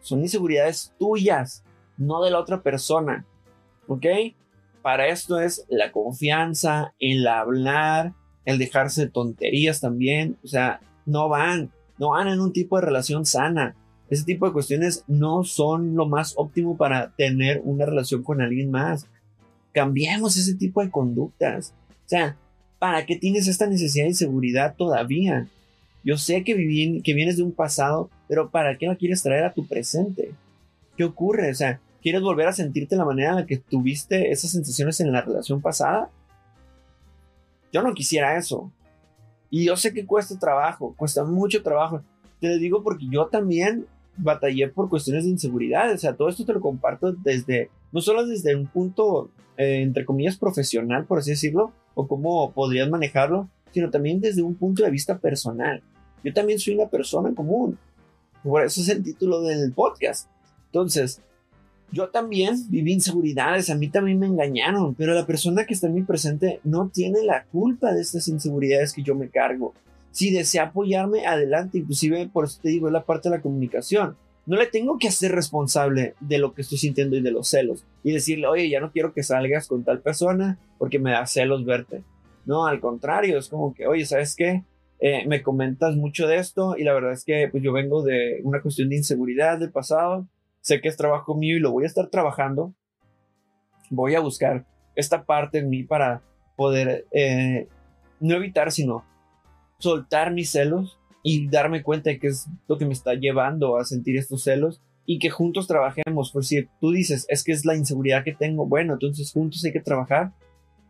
Son 0.00 0.20
inseguridades 0.20 0.92
tuyas, 0.98 1.62
no 1.96 2.20
de 2.24 2.32
la 2.32 2.40
otra 2.40 2.62
persona. 2.62 3.24
¿Ok? 3.86 4.04
Para 4.82 5.06
esto 5.06 5.38
es 5.38 5.64
la 5.68 5.92
confianza, 5.92 6.94
el 6.98 7.24
hablar, 7.28 8.12
el 8.44 8.58
dejarse 8.58 9.02
de 9.02 9.10
tonterías 9.10 9.80
también. 9.80 10.36
O 10.42 10.48
sea, 10.48 10.80
no 11.06 11.28
van, 11.28 11.70
no 11.96 12.10
van 12.10 12.26
en 12.26 12.40
un 12.40 12.52
tipo 12.52 12.76
de 12.76 12.84
relación 12.84 13.24
sana. 13.24 13.76
Ese 14.10 14.24
tipo 14.24 14.46
de 14.46 14.52
cuestiones 14.52 15.04
no 15.06 15.44
son 15.44 15.94
lo 15.94 16.06
más 16.08 16.34
óptimo 16.36 16.76
para 16.76 17.12
tener 17.12 17.62
una 17.62 17.86
relación 17.86 18.24
con 18.24 18.40
alguien 18.40 18.72
más. 18.72 19.06
Cambiemos 19.72 20.36
ese 20.36 20.56
tipo 20.56 20.82
de 20.82 20.90
conductas. 20.90 21.72
O 21.88 22.08
sea, 22.08 22.36
¿para 22.80 23.06
qué 23.06 23.14
tienes 23.14 23.46
esta 23.46 23.68
necesidad 23.68 24.06
de 24.06 24.14
seguridad 24.14 24.74
todavía? 24.76 25.46
Yo 26.08 26.16
sé 26.16 26.42
que, 26.42 26.54
que 27.04 27.14
vienes 27.14 27.36
de 27.36 27.42
un 27.42 27.52
pasado, 27.52 28.08
pero 28.28 28.50
¿para 28.50 28.78
qué 28.78 28.86
la 28.86 28.96
quieres 28.96 29.22
traer 29.22 29.44
a 29.44 29.52
tu 29.52 29.66
presente? 29.66 30.32
¿Qué 30.96 31.04
ocurre? 31.04 31.50
O 31.50 31.54
sea, 31.54 31.80
¿Quieres 32.00 32.22
volver 32.22 32.46
a 32.46 32.52
sentirte 32.52 32.96
la 32.96 33.04
manera 33.04 33.30
en 33.30 33.36
la 33.36 33.46
que 33.46 33.56
tuviste 33.56 34.30
esas 34.30 34.52
sensaciones 34.52 35.00
en 35.00 35.12
la 35.12 35.22
relación 35.22 35.60
pasada? 35.60 36.10
Yo 37.72 37.82
no 37.82 37.92
quisiera 37.92 38.36
eso. 38.36 38.72
Y 39.50 39.64
yo 39.64 39.76
sé 39.76 39.92
que 39.92 40.06
cuesta 40.06 40.38
trabajo, 40.38 40.94
cuesta 40.96 41.24
mucho 41.24 41.62
trabajo. 41.62 42.02
Te 42.40 42.48
lo 42.48 42.58
digo 42.58 42.82
porque 42.84 43.06
yo 43.10 43.26
también 43.26 43.86
batallé 44.16 44.68
por 44.68 44.88
cuestiones 44.88 45.24
de 45.24 45.30
inseguridad. 45.30 45.92
O 45.92 45.98
sea, 45.98 46.14
todo 46.14 46.28
esto 46.28 46.44
te 46.44 46.52
lo 46.52 46.60
comparto 46.60 47.12
desde, 47.12 47.70
no 47.90 48.00
solo 48.00 48.24
desde 48.26 48.54
un 48.54 48.68
punto, 48.68 49.30
eh, 49.56 49.80
entre 49.82 50.04
comillas, 50.04 50.36
profesional, 50.36 51.04
por 51.04 51.18
así 51.18 51.30
decirlo, 51.30 51.72
o 51.94 52.06
cómo 52.06 52.52
podrías 52.52 52.88
manejarlo, 52.88 53.48
sino 53.72 53.90
también 53.90 54.20
desde 54.20 54.42
un 54.42 54.54
punto 54.54 54.84
de 54.84 54.90
vista 54.90 55.18
personal. 55.18 55.82
Yo 56.24 56.32
también 56.32 56.58
soy 56.58 56.74
una 56.74 56.88
persona 56.88 57.34
común. 57.34 57.78
Por 58.42 58.64
eso 58.64 58.80
es 58.80 58.88
el 58.88 59.02
título 59.02 59.42
del 59.42 59.72
podcast. 59.72 60.28
Entonces, 60.66 61.20
yo 61.90 62.08
también 62.10 62.54
viví 62.68 62.92
inseguridades, 62.92 63.70
a 63.70 63.74
mí 63.74 63.88
también 63.88 64.18
me 64.18 64.26
engañaron, 64.26 64.94
pero 64.94 65.14
la 65.14 65.26
persona 65.26 65.64
que 65.64 65.72
está 65.72 65.86
en 65.86 65.94
mi 65.94 66.02
presente 66.02 66.60
no 66.62 66.90
tiene 66.92 67.22
la 67.22 67.44
culpa 67.44 67.92
de 67.92 68.02
estas 68.02 68.28
inseguridades 68.28 68.92
que 68.92 69.02
yo 69.02 69.14
me 69.14 69.30
cargo. 69.30 69.72
Si 70.10 70.30
desea 70.30 70.64
apoyarme, 70.64 71.26
adelante, 71.26 71.78
inclusive 71.78 72.28
por 72.28 72.44
eso 72.44 72.60
te 72.62 72.68
digo, 72.68 72.88
es 72.88 72.92
la 72.92 73.04
parte 73.04 73.30
de 73.30 73.36
la 73.36 73.42
comunicación. 73.42 74.16
No 74.44 74.56
le 74.56 74.66
tengo 74.66 74.98
que 74.98 75.08
hacer 75.08 75.32
responsable 75.32 76.14
de 76.20 76.38
lo 76.38 76.54
que 76.54 76.62
estoy 76.62 76.78
sintiendo 76.78 77.16
y 77.16 77.22
de 77.22 77.30
los 77.30 77.48
celos 77.48 77.84
y 78.02 78.12
decirle, 78.12 78.46
oye, 78.46 78.68
ya 78.68 78.80
no 78.80 78.92
quiero 78.92 79.12
que 79.12 79.22
salgas 79.22 79.66
con 79.66 79.84
tal 79.84 80.00
persona 80.00 80.58
porque 80.78 80.98
me 80.98 81.12
da 81.12 81.26
celos 81.26 81.64
verte. 81.64 82.02
No, 82.44 82.66
al 82.66 82.80
contrario, 82.80 83.38
es 83.38 83.48
como 83.48 83.74
que, 83.74 83.86
oye, 83.86 84.06
¿sabes 84.06 84.34
qué? 84.34 84.64
Eh, 85.00 85.26
me 85.26 85.42
comentas 85.42 85.94
mucho 85.96 86.26
de 86.26 86.36
esto 86.36 86.76
y 86.76 86.82
la 86.82 86.92
verdad 86.92 87.12
es 87.12 87.24
que 87.24 87.48
pues, 87.50 87.62
yo 87.62 87.72
vengo 87.72 88.02
de 88.02 88.40
una 88.42 88.60
cuestión 88.60 88.88
de 88.88 88.96
inseguridad 88.96 89.58
del 89.58 89.70
pasado 89.70 90.26
sé 90.68 90.80
que 90.80 90.88
es 90.88 90.96
trabajo 90.96 91.34
mío 91.34 91.56
y 91.56 91.60
lo 91.60 91.72
voy 91.72 91.84
a 91.84 91.86
estar 91.86 92.08
trabajando. 92.08 92.74
Voy 93.90 94.14
a 94.14 94.20
buscar 94.20 94.66
esta 94.94 95.24
parte 95.24 95.58
en 95.58 95.70
mí 95.70 95.82
para 95.82 96.22
poder 96.56 97.06
eh, 97.10 97.68
no 98.20 98.34
evitar, 98.34 98.70
sino 98.70 99.04
soltar 99.78 100.32
mis 100.32 100.50
celos 100.50 100.98
y 101.22 101.48
darme 101.48 101.82
cuenta 101.82 102.10
de 102.10 102.18
que 102.18 102.28
es 102.28 102.46
lo 102.68 102.76
que 102.76 102.84
me 102.84 102.92
está 102.92 103.14
llevando 103.14 103.78
a 103.78 103.84
sentir 103.84 104.18
estos 104.18 104.42
celos 104.42 104.82
y 105.06 105.18
que 105.18 105.30
juntos 105.30 105.66
trabajemos. 105.66 106.32
Por 106.32 106.44
si 106.44 106.68
tú 106.80 106.90
dices, 106.90 107.24
es 107.28 107.44
que 107.44 107.52
es 107.52 107.64
la 107.64 107.74
inseguridad 107.74 108.24
que 108.24 108.34
tengo, 108.34 108.66
bueno, 108.66 108.94
entonces 108.94 109.32
juntos 109.32 109.64
hay 109.64 109.72
que 109.72 109.80
trabajar 109.80 110.32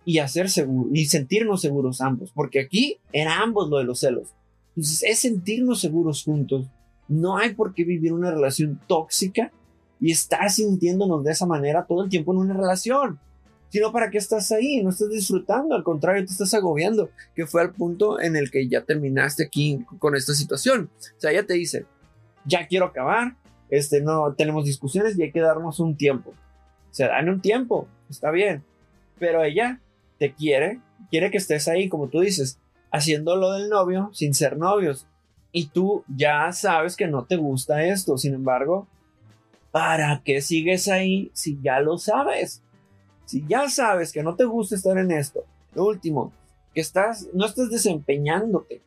y 0.08 0.20
hacer 0.20 0.48
seguro 0.48 0.88
y 0.94 1.04
sentirnos 1.04 1.60
seguros 1.60 2.00
ambos, 2.00 2.32
porque 2.34 2.60
aquí 2.60 2.96
era 3.12 3.42
ambos 3.42 3.68
lo 3.68 3.76
de 3.76 3.84
los 3.84 4.00
celos. 4.00 4.30
Entonces 4.68 5.02
es 5.02 5.18
sentirnos 5.18 5.82
seguros 5.82 6.24
juntos. 6.24 6.66
No 7.08 7.36
hay 7.36 7.52
por 7.52 7.74
qué 7.74 7.84
vivir 7.84 8.14
una 8.14 8.30
relación 8.30 8.80
tóxica 8.86 9.52
y 10.00 10.10
estás 10.10 10.54
sintiéndonos 10.54 11.22
de 11.24 11.32
esa 11.32 11.44
manera 11.44 11.84
todo 11.84 12.04
el 12.04 12.08
tiempo 12.08 12.32
en 12.32 12.38
una 12.38 12.54
relación. 12.54 13.20
Sino 13.68 13.92
para 13.92 14.08
qué 14.08 14.16
estás 14.16 14.50
ahí, 14.50 14.82
no 14.82 14.88
estás 14.88 15.10
disfrutando, 15.10 15.74
al 15.74 15.84
contrario, 15.84 16.24
te 16.24 16.32
estás 16.32 16.54
agobiando, 16.54 17.10
que 17.34 17.46
fue 17.46 17.60
al 17.60 17.74
punto 17.74 18.18
en 18.18 18.34
el 18.34 18.50
que 18.50 18.66
ya 18.66 18.84
terminaste 18.84 19.44
aquí 19.44 19.84
con 19.98 20.16
esta 20.16 20.32
situación. 20.32 20.88
O 21.18 21.20
sea, 21.20 21.32
ella 21.32 21.44
te 21.44 21.52
dice, 21.52 21.84
ya 22.46 22.66
quiero 22.66 22.86
acabar, 22.86 23.36
este, 23.68 24.00
no 24.00 24.32
tenemos 24.32 24.64
discusiones 24.64 25.18
y 25.18 25.24
hay 25.24 25.32
que 25.32 25.40
darnos 25.40 25.80
un 25.80 25.98
tiempo. 25.98 26.30
O 26.30 26.94
sea, 26.94 27.08
dan 27.08 27.28
un 27.28 27.42
tiempo, 27.42 27.86
está 28.08 28.30
bien, 28.30 28.64
pero 29.18 29.44
ella 29.44 29.82
te 30.18 30.34
quiere, 30.34 30.80
quiere 31.10 31.30
que 31.30 31.38
estés 31.38 31.68
ahí, 31.68 31.88
como 31.88 32.08
tú 32.08 32.20
dices, 32.20 32.58
haciendo 32.90 33.36
lo 33.36 33.52
del 33.52 33.68
novio 33.68 34.10
sin 34.12 34.34
ser 34.34 34.56
novios. 34.56 35.06
Y 35.52 35.66
tú 35.66 36.04
ya 36.14 36.52
sabes 36.52 36.96
que 36.96 37.06
no 37.06 37.24
te 37.24 37.36
gusta 37.36 37.84
esto, 37.84 38.18
sin 38.18 38.34
embargo, 38.34 38.86
¿Para 39.70 40.22
qué 40.24 40.40
sigues 40.40 40.88
ahí 40.88 41.30
si 41.34 41.58
ya 41.62 41.80
lo 41.80 41.98
sabes? 41.98 42.62
Si 43.26 43.44
ya 43.46 43.68
sabes 43.68 44.12
que 44.12 44.22
no 44.22 44.34
te 44.34 44.44
gusta 44.44 44.74
estar 44.74 44.96
en 44.96 45.10
esto. 45.10 45.44
Lo 45.74 45.84
último, 45.84 46.32
que 46.74 46.80
estás, 46.80 47.28
no 47.34 47.44
estás 47.44 47.70
desempeñándote 47.70 48.80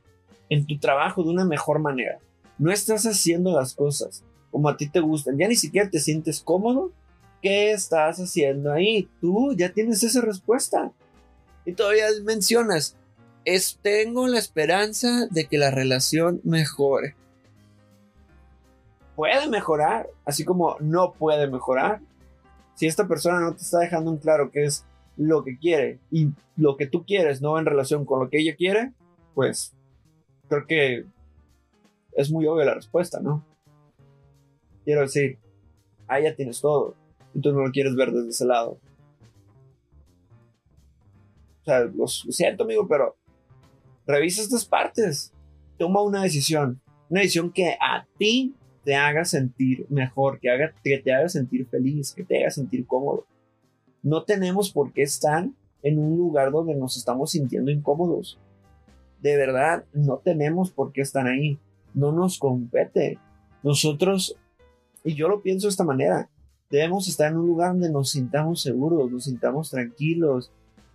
en 0.50 0.66
tu 0.66 0.80
trabajo 0.80 1.24
de 1.24 1.30
una 1.30 1.46
mejor 1.46 1.80
manera. 1.80 2.20
No 2.58 2.72
estás 2.72 3.06
haciendo 3.06 3.56
las 3.56 3.76
cosas 3.76 4.24
como 4.50 4.70
a 4.70 4.76
ti 4.76 4.90
te 4.90 5.00
gustan. 5.00 5.38
Ya 5.38 5.48
ni 5.48 5.56
siquiera 5.56 5.90
te 5.90 6.00
sientes 6.00 6.42
cómodo. 6.42 6.92
¿Qué 7.42 7.72
estás 7.72 8.20
haciendo 8.20 8.72
ahí? 8.72 9.08
Tú 9.20 9.54
ya 9.56 9.72
tienes 9.72 10.04
esa 10.04 10.22
respuesta. 10.22 10.92
Y 11.65 11.74
todavía 11.74 12.06
mencionas, 12.24 12.98
tengo 13.82 14.27
la 14.27 14.39
esperanza 14.39 15.27
de 15.30 15.46
que 15.46 15.58
la 15.58 15.72
relación 15.72 16.41
mejore 16.44 17.15
puede 19.15 19.48
mejorar, 19.50 20.10
así 20.25 20.44
como 20.44 20.77
no 20.80 21.13
puede 21.13 21.48
mejorar. 21.48 22.01
Si 22.75 22.88
esta 22.88 23.08
persona 23.08 23.39
no 23.39 23.53
te 23.53 23.62
está 23.62 23.80
dejando 23.80 24.12
en 24.12 24.18
claro 24.18 24.50
que 24.51 24.63
es 24.63 24.86
lo 25.18 25.44
que 25.44 25.58
quiere 25.58 26.00
y 26.10 26.30
lo 26.56 26.77
que 26.77 26.88
tú 26.88 27.06
quieres 27.06 27.41
no 27.41 27.60
en 27.60 27.65
relación 27.65 28.06
con 28.06 28.20
lo 28.20 28.30
que 28.30 28.39
ella 28.39 28.56
quiere, 28.56 28.94
pues 29.36 29.74
creo 30.50 30.65
que 30.65 31.06
es 32.13 32.32
muy 32.32 32.48
obvia 32.48 32.65
la 32.65 32.74
respuesta, 32.74 33.20
¿no? 33.20 33.46
Quiero 34.86 35.01
decir, 35.01 35.38
ahí 36.08 36.24
ya 36.24 36.36
tienes 36.36 36.60
todo 36.62 36.96
y 37.34 37.41
tú 37.41 37.53
no 37.53 37.65
lo 37.65 37.72
quieres 37.72 37.96
ver 37.96 38.12
desde 38.12 38.30
ese 38.30 38.46
lado. 38.46 38.80
O 41.62 41.65
sea, 41.65 41.82
lo 41.82 42.08
siento, 42.08 42.63
amigo, 42.63 42.88
pero 42.88 43.15
revisa 44.06 44.41
estas 44.41 44.65
partes. 44.65 45.34
Toma 45.77 46.01
una 46.01 46.24
decisión. 46.24 46.82
Una 47.10 47.22
decisión 47.22 47.51
que 47.51 47.77
a 47.80 48.06
ti 48.18 48.56
te 48.84 48.96
haga 48.96 49.25
sentir 49.25 49.86
mejor, 49.89 50.39
que, 50.39 50.50
haga, 50.50 50.74
que 50.84 50.98
te 50.98 51.13
haga 51.13 51.30
sentir 51.30 51.68
feliz, 51.68 52.13
que 52.13 52.24
te 52.24 52.39
haga 52.39 52.51
sentir 52.51 52.86
cómodo. 52.88 53.25
No 54.01 54.24
tenemos 54.24 54.72
por 54.72 54.91
qué 54.91 55.03
estar 55.03 55.48
en 55.84 56.00
un 56.00 56.18
lugar 56.18 56.51
donde 56.51 56.75
nos 56.75 56.98
estamos 56.98 57.32
sintiendo 57.32 57.72
incómodos. 57.72 58.39
De 59.22 59.36
verdad, 59.36 59.86
no 59.94 60.18
tenemos 60.18 60.72
por 60.72 60.91
qué 60.91 61.01
estar 61.01 61.27
ahí. 61.27 61.60
No 61.94 62.12
nos 62.12 62.39
compete. 62.39 63.20
Nosotros, 63.62 64.36
y 65.03 65.13
yo 65.13 65.27
lo 65.27 65.41
pienso 65.41 65.68
de 65.68 65.72
esta 65.72 65.84
manera, 65.84 66.30
debemos 66.72 67.08
estar 67.08 67.32
en 67.32 67.38
un 67.38 67.48
lugar 67.48 67.74
donde 67.74 67.91
nos 67.91 68.12
sintamos 68.12 68.62
seguros, 68.62 69.12
nos 69.12 69.25
sintamos 69.25 69.70
tranquilos, 69.70 70.51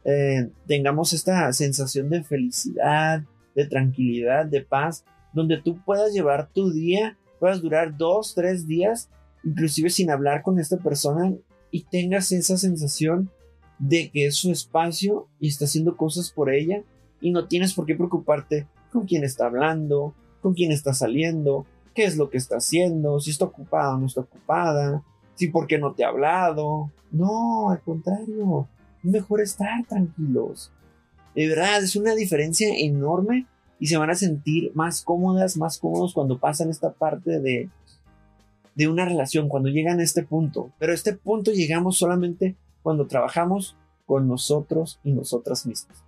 eh, 0.09 0.51
tengamos 0.69 1.13
esta 1.13 1.53
sensación 1.53 2.09
de 2.11 2.23
felicidad, 2.23 3.25
de 3.57 3.67
tranquilidad, 3.67 4.47
de 4.47 4.61
paz, 4.61 5.05
donde 5.33 5.61
tú 5.61 5.83
puedas 5.85 6.13
llevar 6.13 6.49
tu 6.53 6.71
día, 6.71 7.19
puedas 7.41 7.61
durar 7.61 7.97
dos, 7.97 8.33
tres 8.35 8.69
días, 8.69 9.11
inclusive 9.43 9.91
sin 9.91 10.11
hablar 10.11 10.43
con 10.43 10.61
esta 10.61 10.77
persona 10.77 11.35
y 11.73 11.83
tengas 11.83 12.31
esa 12.31 12.57
sensación 12.57 13.31
de 13.81 14.11
que 14.11 14.27
es 14.27 14.37
su 14.37 14.53
espacio 14.53 15.27
y 15.41 15.49
está 15.49 15.65
haciendo 15.65 15.97
cosas 15.97 16.31
por 16.31 16.51
ella 16.51 16.85
y 17.21 17.33
no 17.33 17.49
tienes 17.49 17.75
por 17.75 17.85
qué 17.85 17.97
preocuparte 17.97 18.69
con 18.93 19.07
quién 19.07 19.25
está 19.25 19.47
hablando, 19.47 20.15
con 20.41 20.55
quién 20.55 20.71
está 20.71 20.95
saliendo, 20.95 21.67
qué 21.95 22.05
es 22.05 22.17
lo 22.17 22.31
que 22.31 22.39
está 22.39 22.59
haciendo, 22.59 23.19
si 23.19 23.31
está 23.31 23.47
ocupada 23.47 23.97
o 23.97 23.99
no 23.99 24.07
está 24.07 24.21
ocupada, 24.21 25.03
si 25.35 25.49
por 25.49 25.67
qué 25.67 25.79
no 25.79 25.95
te 25.95 26.05
ha 26.05 26.09
hablado. 26.09 26.93
No, 27.11 27.71
al 27.71 27.81
contrario, 27.81 28.69
mejor 29.07 29.41
estar 29.41 29.85
tranquilos. 29.87 30.73
De 31.35 31.49
verdad, 31.49 31.83
es 31.83 31.97
una 31.97 32.15
diferencia 32.15 32.69
enorme 32.77 33.47
y 33.79 33.87
se 33.87 33.97
van 33.97 34.11
a 34.11 34.15
sentir 34.15 34.73
más 34.75 35.03
cómodas, 35.03 35.57
más 35.57 35.79
cómodos 35.79 36.15
cuando 36.15 36.39
pasan 36.39 36.71
esta 36.71 36.93
parte 36.93 37.41
de, 37.41 37.69
de 38.75 38.89
una 38.89 39.05
relación, 39.05 39.49
cuando 39.49 39.69
llegan 39.69 40.01
a 40.01 40.03
este 40.03 40.23
punto. 40.23 40.73
Pero 40.79 40.93
a 40.93 40.95
este 40.95 41.13
punto 41.15 41.53
llegamos 41.53 41.99
solamente 41.99 42.57
cuando 42.83 43.07
trabajamos 43.07 43.77
con 44.07 44.29
nosotros 44.29 45.01
y 45.05 45.13
nosotras 45.13 45.67
mismas. 45.67 46.03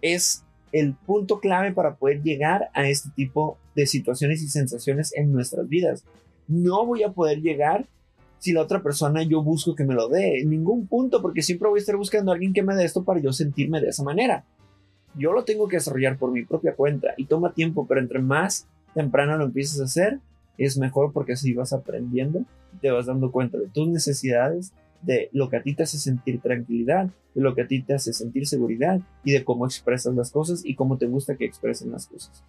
Es 0.00 0.44
el 0.72 0.94
punto 0.94 1.40
clave 1.40 1.72
para 1.72 1.96
poder 1.96 2.22
llegar 2.22 2.70
a 2.74 2.88
este 2.88 3.10
tipo 3.16 3.58
de 3.74 3.86
situaciones 3.86 4.42
y 4.42 4.48
sensaciones 4.48 5.12
en 5.14 5.32
nuestras 5.32 5.68
vidas. 5.68 6.04
No 6.46 6.86
voy 6.86 7.02
a 7.02 7.12
poder 7.12 7.40
llegar 7.40 7.88
si 8.38 8.52
la 8.52 8.62
otra 8.62 8.82
persona 8.82 9.22
yo 9.22 9.42
busco 9.42 9.74
que 9.74 9.84
me 9.84 9.94
lo 9.94 10.08
dé. 10.08 10.40
En 10.40 10.50
ningún 10.50 10.86
punto, 10.86 11.22
porque 11.22 11.42
siempre 11.42 11.68
voy 11.68 11.78
a 11.78 11.80
estar 11.80 11.96
buscando 11.96 12.30
a 12.30 12.34
alguien 12.34 12.52
que 12.52 12.62
me 12.62 12.74
dé 12.74 12.84
esto 12.84 13.04
para 13.04 13.20
yo 13.20 13.32
sentirme 13.32 13.80
de 13.80 13.88
esa 13.88 14.02
manera. 14.02 14.44
Yo 15.14 15.32
lo 15.32 15.44
tengo 15.44 15.68
que 15.68 15.76
desarrollar 15.76 16.18
por 16.18 16.30
mi 16.30 16.44
propia 16.44 16.74
cuenta 16.74 17.14
y 17.16 17.24
toma 17.24 17.52
tiempo, 17.52 17.86
pero 17.86 18.00
entre 18.00 18.18
más 18.18 18.68
temprano 18.94 19.36
lo 19.38 19.44
empieces 19.44 19.80
a 19.80 19.84
hacer, 19.84 20.20
es 20.58 20.78
mejor 20.78 21.12
porque 21.12 21.32
así 21.32 21.54
vas 21.54 21.72
aprendiendo, 21.72 22.44
te 22.80 22.90
vas 22.90 23.06
dando 23.06 23.30
cuenta 23.30 23.58
de 23.58 23.68
tus 23.68 23.88
necesidades, 23.88 24.72
de 25.02 25.28
lo 25.32 25.48
que 25.48 25.56
a 25.56 25.62
ti 25.62 25.74
te 25.74 25.84
hace 25.84 25.98
sentir 25.98 26.40
tranquilidad, 26.40 27.10
de 27.34 27.40
lo 27.40 27.54
que 27.54 27.62
a 27.62 27.66
ti 27.66 27.82
te 27.82 27.94
hace 27.94 28.12
sentir 28.12 28.46
seguridad 28.46 29.00
y 29.24 29.32
de 29.32 29.44
cómo 29.44 29.66
expresas 29.66 30.14
las 30.14 30.30
cosas 30.30 30.62
y 30.64 30.74
cómo 30.74 30.98
te 30.98 31.06
gusta 31.06 31.36
que 31.36 31.44
expresen 31.44 31.92
las 31.92 32.06
cosas. 32.06 32.44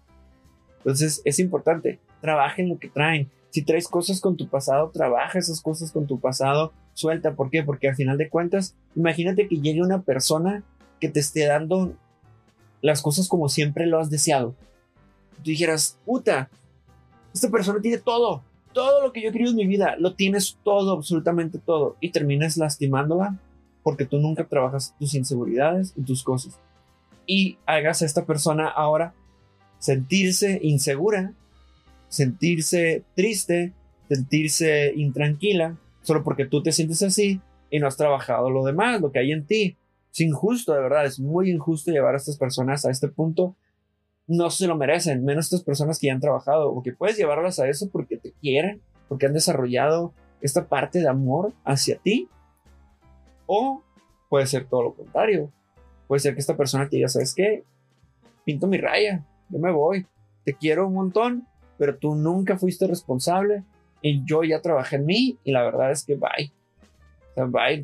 Entonces 0.78 1.22
es 1.24 1.38
importante, 1.38 1.98
trabajen 2.20 2.68
lo 2.68 2.78
que 2.78 2.88
traen, 2.88 3.28
si 3.50 3.62
traes 3.62 3.88
cosas 3.88 4.20
con 4.20 4.36
tu 4.36 4.48
pasado, 4.48 4.90
trabaja 4.90 5.38
esas 5.38 5.60
cosas 5.60 5.90
con 5.92 6.06
tu 6.06 6.20
pasado, 6.20 6.72
suelta. 6.94 7.34
¿Por 7.34 7.50
qué? 7.50 7.62
Porque 7.62 7.88
al 7.88 7.96
final 7.96 8.18
de 8.18 8.28
cuentas, 8.28 8.74
imagínate 8.94 9.48
que 9.48 9.56
llegue 9.56 9.82
una 9.82 10.02
persona 10.02 10.62
que 11.00 11.08
te 11.08 11.20
esté 11.20 11.46
dando 11.46 11.94
las 12.82 13.02
cosas 13.02 13.28
como 13.28 13.48
siempre 13.48 13.86
lo 13.86 13.98
has 13.98 14.10
deseado. 14.10 14.54
Tú 15.36 15.50
dijeras, 15.50 15.98
puta, 16.04 16.50
esta 17.32 17.50
persona 17.50 17.80
tiene 17.80 17.98
todo, 17.98 18.42
todo 18.72 19.02
lo 19.02 19.12
que 19.12 19.22
yo 19.22 19.32
querido 19.32 19.50
en 19.50 19.56
mi 19.56 19.66
vida, 19.66 19.96
lo 19.98 20.14
tienes 20.14 20.58
todo, 20.64 20.92
absolutamente 20.92 21.58
todo, 21.58 21.96
y 22.00 22.10
terminas 22.10 22.56
lastimándola 22.56 23.38
porque 23.82 24.04
tú 24.04 24.18
nunca 24.18 24.46
trabajas 24.46 24.94
tus 24.98 25.14
inseguridades 25.14 25.94
y 25.96 26.02
tus 26.02 26.22
cosas. 26.22 26.58
Y 27.26 27.58
hagas 27.66 28.02
a 28.02 28.06
esta 28.06 28.24
persona 28.26 28.68
ahora 28.68 29.14
sentirse 29.78 30.58
insegura 30.62 31.32
sentirse 32.08 33.04
triste, 33.14 33.72
sentirse 34.08 34.92
intranquila, 34.94 35.76
solo 36.02 36.24
porque 36.24 36.46
tú 36.46 36.62
te 36.62 36.72
sientes 36.72 37.02
así 37.02 37.40
y 37.70 37.78
no 37.78 37.86
has 37.86 37.96
trabajado 37.96 38.50
lo 38.50 38.64
demás, 38.64 39.00
lo 39.00 39.12
que 39.12 39.18
hay 39.18 39.32
en 39.32 39.46
ti. 39.46 39.76
Es 40.10 40.20
injusto, 40.20 40.72
de 40.72 40.80
verdad, 40.80 41.04
es 41.04 41.20
muy 41.20 41.50
injusto 41.50 41.90
llevar 41.90 42.14
a 42.14 42.16
estas 42.16 42.38
personas 42.38 42.84
a 42.84 42.90
este 42.90 43.08
punto. 43.08 43.54
No 44.26 44.50
se 44.50 44.66
lo 44.66 44.76
merecen, 44.76 45.24
menos 45.24 45.46
estas 45.46 45.62
personas 45.62 45.98
que 45.98 46.06
ya 46.06 46.14
han 46.14 46.20
trabajado, 46.20 46.70
o 46.70 46.82
que 46.82 46.92
puedes 46.92 47.16
llevarlas 47.16 47.58
a 47.58 47.68
eso 47.68 47.88
porque 47.90 48.16
te 48.16 48.32
quieren, 48.32 48.80
porque 49.08 49.26
han 49.26 49.34
desarrollado 49.34 50.12
esta 50.40 50.66
parte 50.66 51.00
de 51.00 51.08
amor 51.08 51.52
hacia 51.64 51.98
ti. 51.98 52.28
O 53.46 53.82
puede 54.28 54.46
ser 54.46 54.66
todo 54.66 54.82
lo 54.82 54.94
contrario. 54.94 55.50
Puede 56.06 56.20
ser 56.20 56.34
que 56.34 56.40
esta 56.40 56.56
persona 56.56 56.88
te 56.88 56.96
diga, 56.96 57.08
¿sabes 57.08 57.34
qué? 57.34 57.64
Pinto 58.44 58.66
mi 58.66 58.78
raya, 58.78 59.26
yo 59.50 59.58
me 59.58 59.70
voy, 59.70 60.06
te 60.44 60.54
quiero 60.54 60.88
un 60.88 60.94
montón, 60.94 61.46
pero 61.78 61.96
tú 61.96 62.14
nunca 62.14 62.58
fuiste 62.58 62.86
responsable 62.86 63.64
y 64.02 64.24
yo 64.24 64.42
ya 64.44 64.60
trabajé 64.60 64.96
en 64.96 65.06
mí 65.06 65.38
y 65.44 65.52
la 65.52 65.62
verdad 65.62 65.90
es 65.90 66.04
que 66.04 66.16
bye. 66.16 66.52
O 67.30 67.34
sea, 67.34 67.44
bye, 67.44 67.82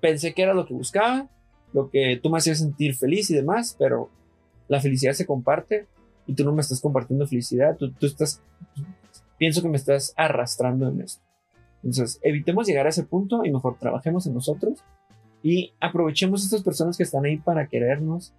pensé 0.00 0.34
que 0.34 0.42
era 0.42 0.54
lo 0.54 0.66
que 0.66 0.74
buscaba, 0.74 1.28
lo 1.72 1.90
que 1.90 2.18
tú 2.22 2.30
me 2.30 2.38
hacías 2.38 2.58
sentir 2.58 2.94
feliz 2.94 3.30
y 3.30 3.34
demás, 3.34 3.76
pero 3.78 4.10
la 4.68 4.80
felicidad 4.80 5.12
se 5.12 5.26
comparte 5.26 5.86
y 6.26 6.34
tú 6.34 6.44
no 6.44 6.52
me 6.52 6.62
estás 6.62 6.80
compartiendo 6.80 7.26
felicidad, 7.26 7.76
tú, 7.76 7.92
tú 7.92 8.06
estás, 8.06 8.42
pienso 9.38 9.62
que 9.62 9.68
me 9.68 9.76
estás 9.76 10.12
arrastrando 10.16 10.88
en 10.88 11.02
esto. 11.02 11.22
Entonces, 11.82 12.18
evitemos 12.22 12.66
llegar 12.66 12.86
a 12.86 12.90
ese 12.90 13.04
punto 13.04 13.44
y 13.44 13.52
mejor 13.52 13.78
trabajemos 13.78 14.26
en 14.26 14.34
nosotros 14.34 14.82
y 15.42 15.72
aprovechemos 15.80 16.42
a 16.42 16.44
estas 16.46 16.62
personas 16.62 16.96
que 16.96 17.04
están 17.04 17.24
ahí 17.24 17.36
para 17.36 17.68
querernos, 17.68 18.32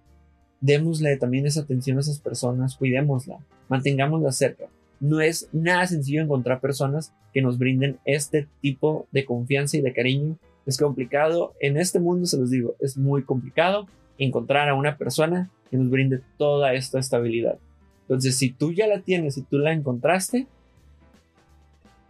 démosle 0.60 1.16
también 1.16 1.46
esa 1.46 1.60
atención 1.60 1.98
a 1.98 2.00
esas 2.00 2.20
personas, 2.20 2.76
cuidémosla, 2.76 3.38
mantengámosla 3.68 4.32
cerca. 4.32 4.66
No 5.00 5.20
es 5.20 5.48
nada 5.52 5.86
sencillo 5.86 6.22
encontrar 6.22 6.60
personas 6.60 7.12
que 7.32 7.42
nos 7.42 7.58
brinden 7.58 7.98
este 8.04 8.48
tipo 8.60 9.06
de 9.12 9.24
confianza 9.24 9.76
y 9.76 9.80
de 9.80 9.92
cariño. 9.92 10.36
Es 10.66 10.76
complicado, 10.76 11.54
en 11.60 11.76
este 11.76 12.00
mundo 12.00 12.26
se 12.26 12.38
los 12.38 12.50
digo, 12.50 12.74
es 12.80 12.96
muy 12.96 13.22
complicado 13.22 13.86
encontrar 14.18 14.68
a 14.68 14.74
una 14.74 14.96
persona 14.96 15.50
que 15.70 15.76
nos 15.76 15.90
brinde 15.90 16.20
toda 16.36 16.74
esta 16.74 16.98
estabilidad. 16.98 17.58
Entonces, 18.02 18.36
si 18.36 18.50
tú 18.50 18.72
ya 18.72 18.86
la 18.86 19.00
tienes, 19.00 19.34
si 19.34 19.42
tú 19.42 19.58
la 19.58 19.72
encontraste, 19.72 20.46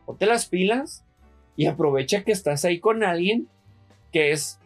ponte 0.06 0.26
las 0.26 0.46
pilas 0.46 1.04
y 1.56 1.66
aprovecha 1.66 2.24
que 2.24 2.32
estás 2.32 2.64
ahí 2.64 2.78
con 2.78 3.02
alguien 3.02 3.48
que 4.12 4.32
es 4.32 4.58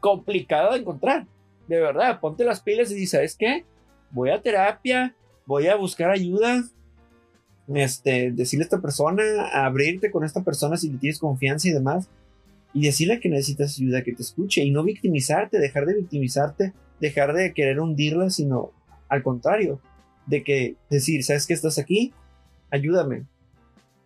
complicado 0.00 0.72
de 0.72 0.80
encontrar 0.80 1.26
de 1.68 1.80
verdad, 1.80 2.18
ponte 2.20 2.44
las 2.44 2.60
pilas 2.60 2.90
y 2.90 2.94
dices, 2.94 3.10
¿sabes 3.10 3.36
qué? 3.36 3.64
Voy 4.10 4.30
a 4.30 4.40
terapia, 4.40 5.14
voy 5.46 5.66
a 5.68 5.76
buscar 5.76 6.10
ayuda, 6.10 6.64
este, 7.74 8.32
decirle 8.32 8.64
a 8.64 8.66
esta 8.66 8.80
persona, 8.80 9.22
abrirte 9.52 10.10
con 10.10 10.24
esta 10.24 10.42
persona 10.42 10.76
si 10.76 10.90
le 10.90 10.98
tienes 10.98 11.18
confianza 11.18 11.68
y 11.68 11.72
demás, 11.72 12.08
y 12.72 12.86
decirle 12.86 13.20
que 13.20 13.28
necesitas 13.28 13.78
ayuda, 13.78 14.02
que 14.02 14.14
te 14.14 14.22
escuche, 14.22 14.62
y 14.62 14.70
no 14.70 14.82
victimizarte, 14.82 15.58
dejar 15.58 15.84
de 15.84 15.94
victimizarte, 15.94 16.72
dejar 17.00 17.34
de 17.34 17.52
querer 17.52 17.80
hundirla, 17.80 18.30
sino 18.30 18.72
al 19.08 19.22
contrario, 19.22 19.80
de 20.26 20.42
que 20.42 20.76
decir, 20.90 21.22
¿sabes 21.24 21.46
que 21.46 21.54
estás 21.54 21.78
aquí? 21.78 22.12
Ayúdame. 22.70 23.24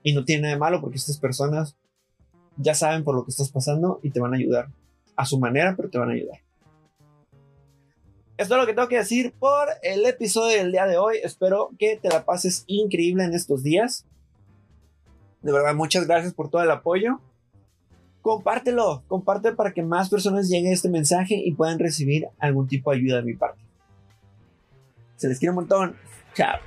Y 0.02 0.14
no 0.14 0.24
tiene 0.24 0.42
nada 0.42 0.54
de 0.54 0.60
malo 0.60 0.80
porque 0.80 0.98
estas 0.98 1.18
personas 1.18 1.76
ya 2.56 2.74
saben 2.74 3.04
por 3.04 3.14
lo 3.14 3.24
que 3.24 3.30
estás 3.30 3.50
pasando 3.50 4.00
y 4.02 4.10
te 4.10 4.20
van 4.20 4.34
a 4.34 4.36
ayudar. 4.36 4.68
A 5.16 5.26
su 5.26 5.38
manera, 5.38 5.74
pero 5.76 5.90
te 5.90 5.98
van 5.98 6.10
a 6.10 6.12
ayudar. 6.12 6.38
Esto 8.38 8.54
es 8.54 8.60
lo 8.60 8.66
que 8.66 8.74
tengo 8.74 8.88
que 8.88 8.96
decir 8.96 9.32
por 9.38 9.68
el 9.82 10.06
episodio 10.06 10.56
del 10.56 10.72
día 10.72 10.86
de 10.86 10.96
hoy. 10.96 11.18
Espero 11.22 11.70
que 11.78 11.96
te 11.96 12.08
la 12.08 12.24
pases 12.24 12.64
increíble 12.66 13.24
en 13.24 13.34
estos 13.34 13.62
días. 13.62 14.06
De 15.42 15.52
verdad, 15.52 15.74
muchas 15.74 16.06
gracias 16.06 16.32
por 16.32 16.48
todo 16.48 16.62
el 16.62 16.70
apoyo. 16.70 17.20
Compártelo, 18.22 19.02
comparte 19.08 19.52
para 19.52 19.72
que 19.72 19.82
más 19.82 20.08
personas 20.08 20.48
lleguen 20.48 20.70
a 20.70 20.74
este 20.74 20.88
mensaje 20.88 21.34
y 21.34 21.52
puedan 21.54 21.78
recibir 21.78 22.28
algún 22.38 22.68
tipo 22.68 22.90
de 22.90 22.98
ayuda 22.98 23.16
de 23.16 23.22
mi 23.22 23.34
parte. 23.34 23.60
Se 25.16 25.28
les 25.28 25.38
quiere 25.38 25.50
un 25.50 25.56
montón. 25.56 25.96
Chao. 26.34 26.58